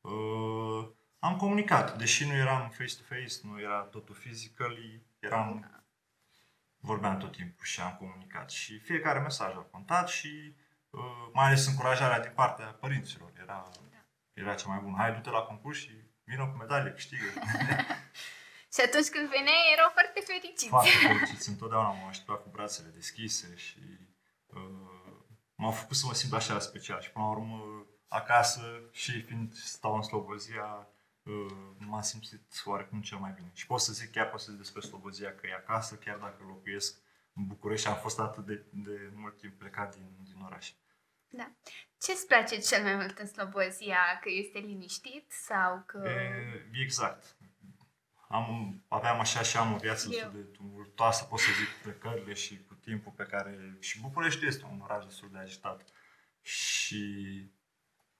[0.00, 1.98] uh, am comunicat.
[1.98, 5.48] Deși nu eram face-to-face, nu era totul physically, eram,
[6.80, 8.50] vorbeam tot timpul și am comunicat.
[8.50, 10.56] Și fiecare mesaj a contat și
[10.90, 11.00] uh,
[11.32, 13.70] mai ales încurajarea din partea părinților era,
[14.32, 14.96] era cea mai bună.
[14.96, 15.90] Hai, du-te la concurs și
[16.24, 17.24] vină cu medalie, câștigă.
[18.74, 20.68] Și atunci când veneai erau foarte fericiți.
[20.68, 21.48] Foarte fericiți.
[21.48, 23.80] Întotdeauna m-au așteptat cu brațele deschise și
[24.46, 25.16] uh,
[25.54, 27.00] m-au făcut să mă simt așa special.
[27.00, 28.62] Și până la urmă, acasă
[28.92, 30.97] și fiind stau în Slobozia, uh,
[31.78, 33.50] m-am simțit oarecum cel mai bine.
[33.52, 36.44] Și pot să zic, chiar pot să zic despre Slobozia că e acasă, chiar dacă
[36.46, 36.98] locuiesc
[37.32, 40.72] în București și am fost atât de, de mult timp plecat din, din oraș.
[41.30, 41.52] Da.
[42.00, 44.18] Ce îți place cel mai mult în Slobozia?
[44.20, 46.08] Că este liniștit sau că...
[46.08, 47.36] E, exact.
[48.28, 50.10] am, aveam așa și am o viață Eu.
[50.10, 53.76] destul de tumultoasă, pot să zic, cu plecările și cu timpul pe care...
[53.80, 55.84] Și București este un oraș destul de agitat.
[56.40, 57.02] Și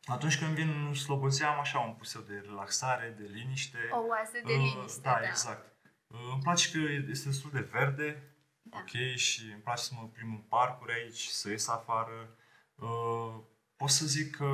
[0.08, 3.78] atunci când vin în Slobozia am așa un puseu de relaxare, de liniște.
[3.90, 5.26] O oază de Uh, liniște, da, da.
[5.26, 5.76] exact.
[6.06, 6.78] Uh, îmi place că
[7.10, 8.22] este destul de verde,
[8.62, 8.78] Da.
[8.78, 12.36] ok, și îmi place să mă plimb în parcuri aici, să ies afară.
[12.74, 13.34] Uh,
[13.76, 14.50] pot să zic că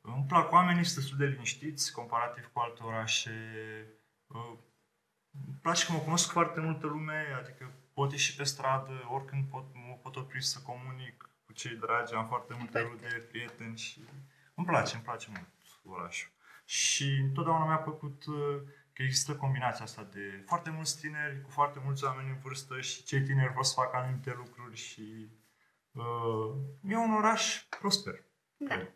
[0.00, 3.30] îmi plac oamenii, sunt destul de liniștiți, comparativ cu alte orașe.
[4.26, 4.52] Uh,
[5.46, 9.64] îmi place că mă cunosc foarte multă lume, adică pot ieși pe stradă, oricând pot,
[9.72, 13.02] mă pot opri să comunic cu cei dragi, am foarte multe Perfect.
[13.02, 14.04] rude, prieteni și
[14.54, 15.48] îmi place, îmi place mult
[15.98, 16.30] orașul.
[16.64, 18.60] Și întotdeauna mi-a plăcut uh,
[18.92, 23.02] că există combinația asta de foarte mulți tineri cu foarte mulți oameni în vârstă și
[23.02, 25.28] cei tineri vor să facă anumite lucruri și
[25.92, 26.54] uh,
[26.88, 28.24] e un oraș prosper.
[28.56, 28.74] Da.
[28.74, 28.94] cred.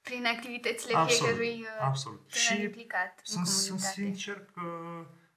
[0.00, 2.18] Prin activitățile Absolut, fiecărui uh, Absolut.
[2.28, 4.00] tânăr Și implicat în sunt, sunt comunitate.
[4.00, 4.60] sincer că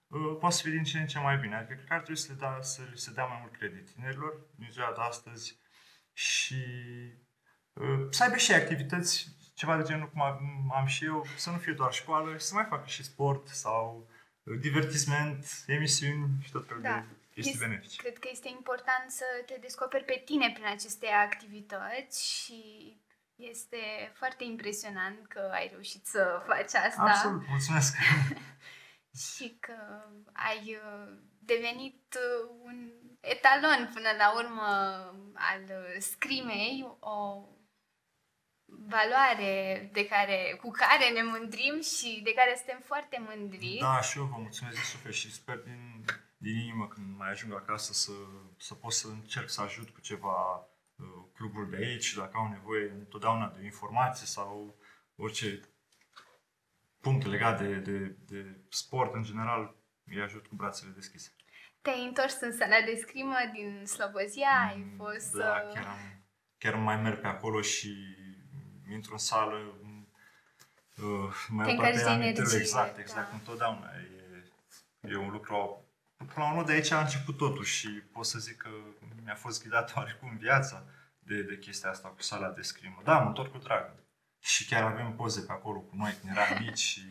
[0.07, 1.55] uh, poate să fie din ce în ce mai bine.
[1.55, 3.91] Adică cred că ar trebui să le, da, să le se dea mai mult credit
[3.93, 5.59] tinerilor din ziua de astăzi
[6.17, 6.63] și
[7.73, 11.49] uh, să aibă și ei activități, ceva de genul cum am, am și eu, să
[11.49, 14.09] nu fie doar școală și să mai facă și sport sau
[14.43, 16.89] uh, divertisment, emisiuni și tot felul Da.
[17.07, 18.01] de chestii Este- benefice.
[18.01, 22.63] Cred că este important să te descoperi pe tine prin aceste activități și
[23.35, 27.95] este foarte impresionant că ai reușit să faci asta Absolut, mulțumesc!
[29.35, 29.75] și că
[30.33, 32.89] ai uh, devenit uh, un
[33.33, 34.67] etalon până la urmă
[35.33, 37.43] al uh, scrimei, o
[38.65, 43.77] valoare de care, cu care ne mândrim și de care suntem foarte mândri.
[43.81, 46.05] Da, și eu vă mulțumesc din suflet și sper din,
[46.37, 48.11] din inimă când mai ajung acasă să,
[48.57, 50.55] să pot să încerc să ajut cu ceva
[50.95, 54.77] uh, cluburi de aici, dacă au nevoie întotdeauna de informații sau
[55.15, 55.59] orice
[57.01, 61.35] punct legat de, de, de sport în general, îi ajut cu brațele deschise.
[61.85, 65.31] Te-ai întors în sala de scrimă din Slobozia, ai Mm, fost...
[65.31, 66.23] Da, uh, chiar, am,
[66.57, 67.95] chiar mai merg pe acolo și
[68.91, 69.55] intru în sală,
[70.95, 73.35] uh, mai Te au toate încărci de amintele, energie, exact, exact, da.
[73.35, 73.89] întotdeauna.
[75.01, 75.85] E, e un lucru,
[76.17, 78.69] până la urmă de aici a început totul și pot să zic că
[79.23, 80.85] mi-a fost ghidat oarecum viața
[81.19, 83.01] de, de chestia asta cu sala de scrimă.
[83.03, 83.93] Da, mă întorc cu drag.
[84.39, 87.01] Și chiar avem poze pe acolo cu noi când eram mici și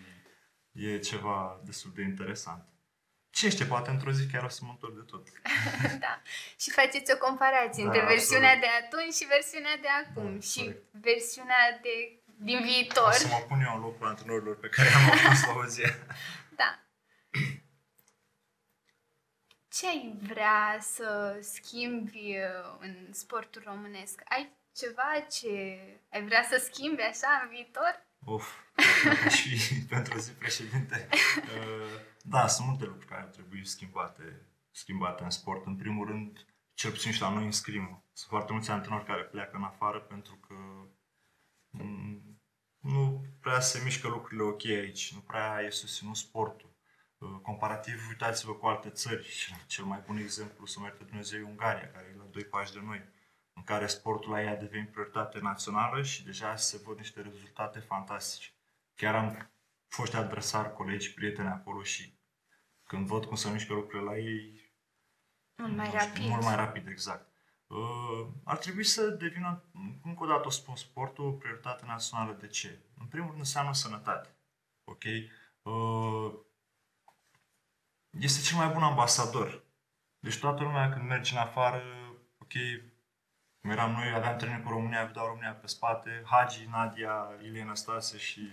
[0.73, 2.74] e ceva destul de interesant.
[3.35, 5.29] Ce știe, poate într-o zi chiar o să mă întorc de tot.
[6.07, 6.23] da.
[6.59, 8.09] Și faceți o comparație Da, între absolut.
[8.09, 10.83] versiunea de atunci și versiunea de acum Da, și corect.
[10.93, 13.13] versiunea de din O viitor.
[13.13, 15.91] să mă pun eu în locul antrenorilor pe care am avut în Slovenia.
[16.57, 16.79] Da.
[19.77, 24.21] Ce ai vrea să schimbi uh, în sportul românesc?
[24.25, 25.49] Ai ceva ce
[26.13, 28.07] ai vrea să schimbi așa în viitor?
[28.25, 28.59] Of,
[29.05, 31.09] dacă aș fi pentru o zi președinte.
[31.13, 35.67] Uh, Da, sunt multe lucruri care ar trebui schimbate, schimbate în sport.
[35.67, 38.05] În primul rând, cel puțin și la noi în scrimă.
[38.13, 40.55] Sunt foarte mulți antrenori care pleacă în afară pentru că
[41.71, 42.41] mm,
[42.79, 46.77] nu prea se mișcă lucrurile ok aici, nu prea e susținut sportul.
[47.19, 49.55] Uh, Comparativ, uitați-vă cu alte țări.
[49.67, 52.81] Cel mai bun exemplu, să merge Dumnezeu, e Ungaria, care e la doi pași de
[52.85, 53.05] noi,
[53.55, 57.79] în care sportul la ei a devenit prioritate națională și deja se văd niște rezultate
[57.79, 58.51] fantastice.
[58.95, 59.51] Chiar am
[59.87, 62.19] foști adversari, colegi, prieteni acolo și
[62.85, 64.65] când văd cum se mișcă lucrurile la ei,
[65.57, 66.29] Mult mai nu știu, rapid.
[66.29, 67.33] Mult mai rapid, exact.
[67.67, 69.65] Uh, ar trebui să devină,
[70.03, 72.33] încă o dată o spun, sportul o prioritate națională.
[72.33, 72.79] De ce?
[72.99, 74.37] În primul rând înseamnă sănătate.
[74.85, 75.03] Ok?
[75.63, 76.33] Uh,
[78.11, 79.65] este cel mai bun ambasador.
[80.19, 81.83] Deci toată lumea când merge în afară,
[82.39, 82.53] ok,
[83.65, 88.19] cum eram noi, aveam trăini cu România, vedeau România pe spate, Hagi, Nadia, Ilie Stase
[88.19, 88.49] și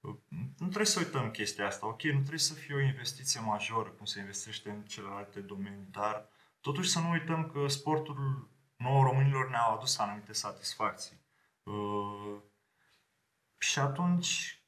[0.00, 2.02] uh, nu trebuie să uităm chestia asta, ok?
[2.02, 6.28] Nu trebuie să fie o investiție majoră, cum se investește în celelalte domenii, dar
[6.60, 11.20] totuși să nu uităm că sportul nouă românilor ne-au adus anumite satisfacții.
[11.62, 12.36] Uh,
[13.58, 14.62] și atunci,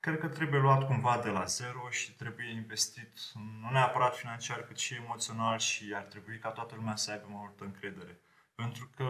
[0.00, 3.18] cred că trebuie luat cumva de la zero și trebuie investit,
[3.60, 7.40] nu neapărat financiar, cât și emoțional și ar trebui ca toată lumea să aibă mai
[7.40, 8.20] multă încredere.
[8.54, 9.08] Pentru că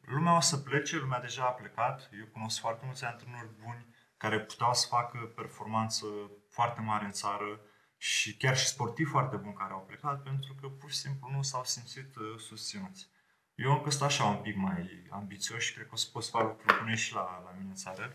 [0.00, 4.40] lumea o să plece, lumea deja a plecat, eu cunosc foarte mulți antrenori buni care
[4.40, 6.06] puteau să facă performanță
[6.50, 7.60] foarte mare în țară
[7.96, 11.42] și chiar și sportivi foarte buni care au plecat pentru că pur și simplu nu
[11.42, 13.08] s-au simțit uh, susținuți.
[13.54, 16.30] Eu încă sunt așa un pic mai ambițios și cred că o să pot să
[16.30, 18.12] fac lucruri bune și la, la mine în țară.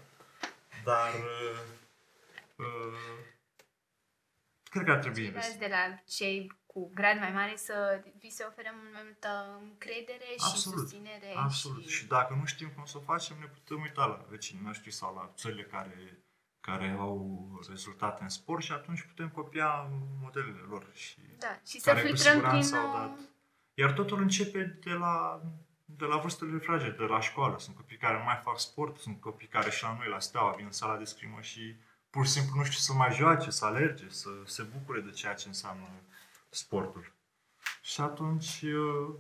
[0.84, 1.62] Dar uh,
[2.56, 3.30] uh,
[4.74, 5.68] cred că ar trebui Ceilalți investit.
[5.68, 5.84] de la
[6.18, 7.76] cei cu grad mai mare să
[8.20, 9.32] vi se ofere mult mai multă
[9.70, 11.32] încredere și Absolut, susținere.
[11.36, 11.88] Absolut.
[11.88, 11.96] Și...
[11.96, 15.16] Și dacă nu știm cum să o facem, ne putem uita la vecinii noștri sau
[15.16, 16.22] la țările care
[16.62, 19.90] care au rezultate în sport și atunci putem copia
[20.22, 20.90] modelele lor.
[20.94, 22.62] Și Da, și să care cu filtrăm prin...
[22.62, 23.20] siguranță au uh, dat.
[23.74, 25.42] Iar totul începe de la,
[25.86, 27.58] de la vârstele fragede, de la școală.
[27.60, 30.54] Sunt copii care nu mai fac sport, sunt copii care și la noi, la Steaua,
[30.56, 31.76] vin în sala de scrimă și
[32.12, 35.34] pur și simplu nu știu să mai joace, să alerge, să se bucure de ceea
[35.34, 35.88] ce înseamnă
[36.50, 37.14] sportul.
[37.82, 39.20] Și atunci, eu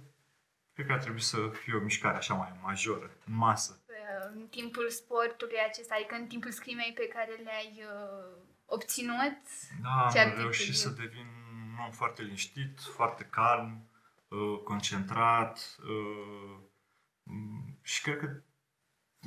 [0.73, 3.81] cred că ar trebui să fie o mișcare așa mai majoră, în masă.
[3.87, 9.37] uh, în timpul sportului acesta, adică în timpul scrimei pe care le-ai uh, obținut.
[9.81, 10.41] Da, Ce am aptitudine.
[10.41, 11.25] reușit să devin
[11.73, 13.89] un om foarte liniștit, foarte calm,
[14.27, 16.57] uh, concentrat uh,
[17.23, 18.41] m, și cred că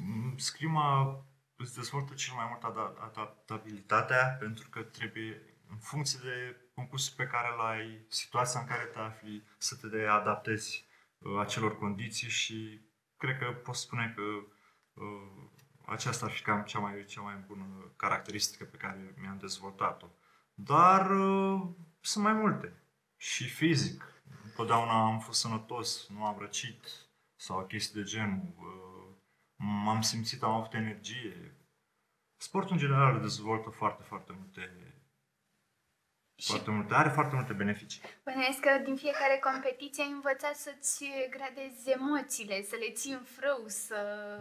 [0.00, 1.24] m, scrima
[1.57, 7.26] îți dezvoltă cel mai mult ada- adaptabilitatea pentru că trebuie, în funcție de concursul pe
[7.26, 10.86] care îl ai, situația în care te afli, să te adaptezi
[11.18, 12.80] uh, acelor condiții și
[13.16, 15.50] cred că pot spune că uh,
[15.86, 20.07] aceasta ar fi cam cea mai, cea mai bună caracteristică pe care mi-am dezvoltat-o.
[20.55, 21.61] Dar uh,
[22.00, 22.82] sunt mai multe.
[23.16, 24.12] Și fizic.
[24.44, 26.86] Întotdeauna am fost sănătos, nu am răcit
[27.36, 28.55] sau chestii de genul.
[28.57, 28.93] Uh,
[29.57, 31.57] m-am simțit, am avut energie.
[32.36, 34.61] Sportul în general dezvoltă foarte, foarte multe,
[36.36, 38.00] Și foarte multe, are foarte multe beneficii.
[38.24, 43.64] bănuiesc că din fiecare competiție ai învățat să-ți gradezi emoțiile, să le ții în frâu,
[43.68, 43.96] să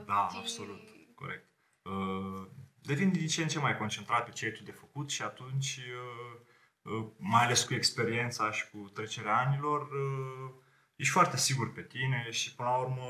[0.05, 0.39] Da, fii...
[0.39, 0.82] absolut.
[1.16, 1.47] Corect.
[1.82, 2.47] Uh,
[2.82, 5.78] devin din ce în ce mai concentrat pe ce ai tu de făcut și atunci,
[5.78, 6.39] uh,
[6.82, 10.53] uh, mai ales cu experiența și cu trecerea anilor, uh,
[10.95, 13.05] ești foarte sigur pe tine și până la urmă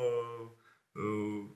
[0.92, 1.50] uh,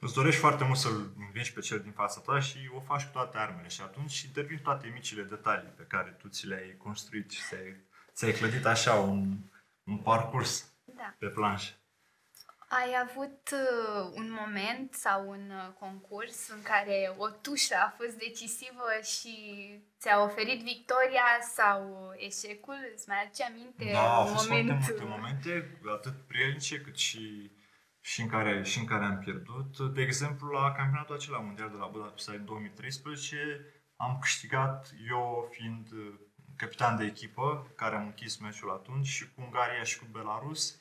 [0.00, 3.10] îți dorești foarte mult să-l învingi pe cel din fața ta și o faci cu
[3.12, 7.42] toate armele și atunci intervin toate micile detalii pe care tu ți le-ai construit și
[7.48, 7.76] ți-ai,
[8.14, 9.36] ți-ai clădit așa un,
[9.84, 11.14] un parcurs Da.
[11.18, 11.72] pe planșă.
[12.68, 18.18] Ai avut uh, un moment sau un uh, concurs în care o tușă a fost
[18.18, 19.34] decisivă și
[20.00, 22.76] ți-a oferit victoria sau eșecul?
[22.94, 24.68] Îți mai aduce aminte Da, au un fost moment?
[24.68, 27.50] foarte multe momente, atât prielnice cât și,
[28.00, 29.78] și, în care, și în care am pierdut.
[29.94, 33.36] De exemplu, la campionatul acela mondial de la Budapesta în 2013,
[33.96, 36.14] am câștigat eu fiind uh,
[36.56, 40.80] capitan de echipă, care am închis meciul atunci, și cu Ungaria și cu Belarus, 45-44.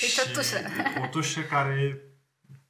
[0.00, 0.58] Deci o tușă.
[1.02, 2.00] O tușă care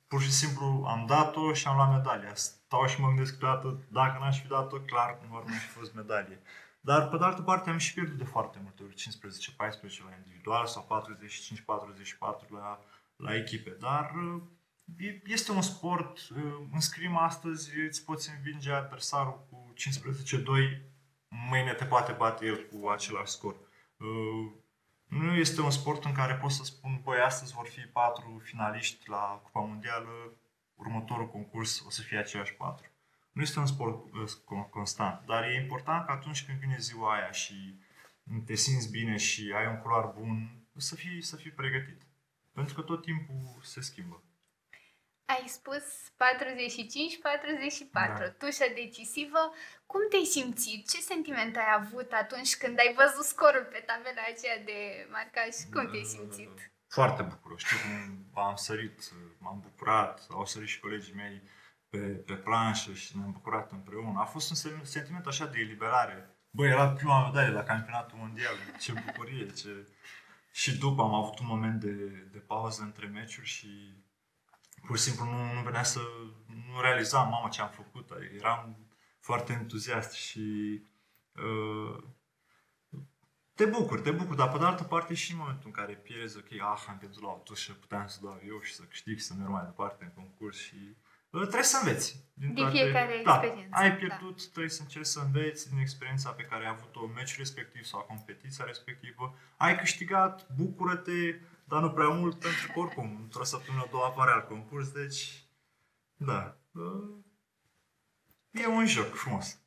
[0.09, 2.35] pur și simplu am dat-o și am luat medalia.
[2.35, 5.95] Stau și mă gândesc câteodată, dacă n-aș fi dat-o, clar, nu ar mai fi fost
[5.95, 6.43] medalie.
[6.81, 10.67] Dar, pe de altă parte, am și pierdut de foarte multe ori, 15-14 la individual
[10.67, 11.05] sau
[12.47, 12.81] 45-44 la,
[13.17, 13.71] la echipe.
[13.71, 14.13] Dar
[14.99, 16.19] e- este un sport,
[16.73, 20.91] în scrim astăzi îți poți învinge adversarul cu 15-2,
[21.29, 23.57] mâine te poate bate el cu același scor.
[25.05, 29.09] Nu este un sport în care pot să spun, băi, astăzi vor fi patru finaliști
[29.09, 30.33] la Cupa Mondială,
[30.75, 32.90] următorul concurs o să fie aceiași patru.
[33.33, 37.15] Nu este un sport uh, con- constant, dar e important că atunci când vine ziua
[37.15, 37.79] aia și
[38.47, 42.03] te simți bine și ai un culoar bun, să fii, să fii pregătit.
[42.53, 44.23] Pentru că tot timpul se schimbă.
[45.25, 45.83] Ai spus
[46.17, 48.31] 45-44, Da.
[48.39, 49.53] tușă decisivă.
[49.87, 50.91] Cum te-ai simțit?
[50.91, 55.55] Ce sentiment ai avut atunci când ai văzut scorul pe tabela aceea de marcaj?
[55.73, 56.73] Cum te-ai simțit?
[56.89, 57.61] Foarte bucuros.
[57.61, 57.77] Știu
[58.33, 58.99] cum am sărit,
[59.39, 61.43] m-am bucurat, au sărit și colegii mei
[61.91, 64.21] pe, pe planșă și ne-am bucurat împreună.
[64.21, 66.35] A fost un sen- sentiment așa de eliberare.
[66.51, 68.55] Băi, era prima medalie la campionatul mondial.
[68.81, 69.89] Ce bucurie, ce...
[70.53, 71.95] Și după am avut un moment de,
[72.33, 73.69] de pauză între meciuri și
[74.87, 76.01] pur și simplu nu, nu venea să...
[76.73, 78.11] Nu realizam, mamă, ce am făcut.
[78.37, 78.77] Eram
[79.21, 80.81] foarte entuziast și...
[81.35, 82.03] Uh,
[83.55, 86.37] te bucur, te bucur, dar pe de altă parte și în momentul în care pierzi,
[86.37, 89.35] ok, ah, am pierdut la o tușă, puteam să dau eu și să câștig, să
[89.35, 92.29] merg mai departe în concurs și uh, trebuie să înveți.
[92.35, 93.95] Din fiecare da, experiență, ai da.
[93.95, 97.85] pierdut, trebuie să încerci să înveți din experiența pe care ai avut-o în meciul respectiv
[97.85, 99.39] sau competiția respectivă.
[99.57, 104.49] Ai câștigat, bucură-te, dar nu prea mult, pentru că oricum, într-o săptămână, două apare alt
[104.49, 105.45] concurs, deci,
[106.17, 106.57] da.
[106.73, 107.21] uh,
[108.51, 109.60] E un joc frumos.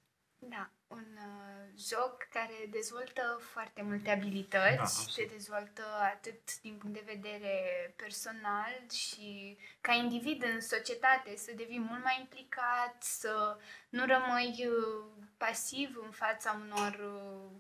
[1.90, 5.32] Da, un uh, joc care dezvoltă foarte multe abilități, Da, te absolut.
[5.32, 7.56] dezvoltă atât din punct de vedere
[7.96, 13.58] personal și ca individ în societate, să devii mult mai implicat, să
[13.90, 17.52] nu rămâi uh, pasiv în fața unor uh,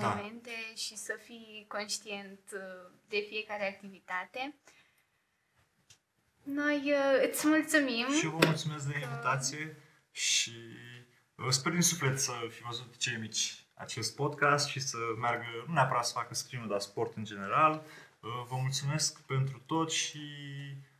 [0.00, 0.08] Da.
[0.08, 4.54] momente și să fii conștient uh, de fiecare activitate.
[6.42, 8.12] Noi uh, îți mulțumim.
[8.12, 9.76] Și eu vă mulțumesc de invitație
[10.10, 10.91] și uh,
[11.50, 16.06] sper din suflet să fi văzut cei mici acest podcast și să meargă, nu neapărat
[16.06, 17.82] să facă scrimă, dar sport în general.
[18.20, 20.91] Uh, Vă mulțumesc pentru tot și Uh,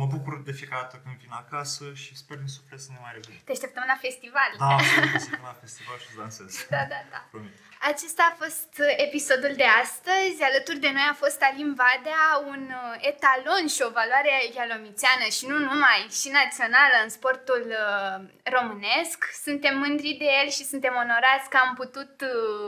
[0.00, 3.12] Mă bucur de fiecare dată când vin acasă și sper din suflet să ne mai
[3.12, 3.40] revedem.
[3.44, 4.50] Te așteptăm la festival.
[4.58, 6.66] Da, absolut, să la festival și să dansez.
[6.74, 7.00] da, da.
[7.14, 7.20] da.
[7.30, 7.54] Promit.
[7.92, 8.72] Acesta a fost
[9.06, 10.38] episodul de astăzi.
[10.50, 15.44] Alături de noi a fost Alin Vadea, un uh, etalon și o valoare ialomițeană și
[15.50, 18.16] nu numai, și națională în sportul uh,
[18.56, 19.18] românesc.
[19.46, 22.66] Suntem mândri de el și suntem onorați că am putut uh,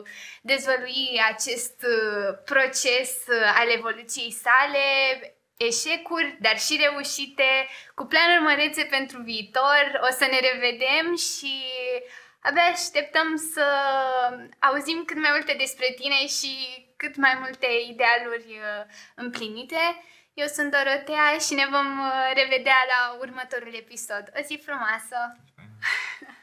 [0.50, 1.78] dezvălui acest
[2.50, 3.12] proces
[3.60, 4.84] al evoluției sale,
[5.58, 10.00] eșecuri, dar și reușite, cu planuri mărețe pentru viitor.
[10.08, 11.52] O să ne revedem și
[12.40, 13.66] abia așteptăm să
[14.58, 16.52] auzim cât mai multe despre tine și
[16.96, 18.84] cât mai multe idealuri uh,
[19.14, 20.02] împlinite.
[20.34, 24.24] Eu sunt Dorotea și ne vom uh, revedea la următorul episod.
[24.38, 25.18] O zi frumoasă!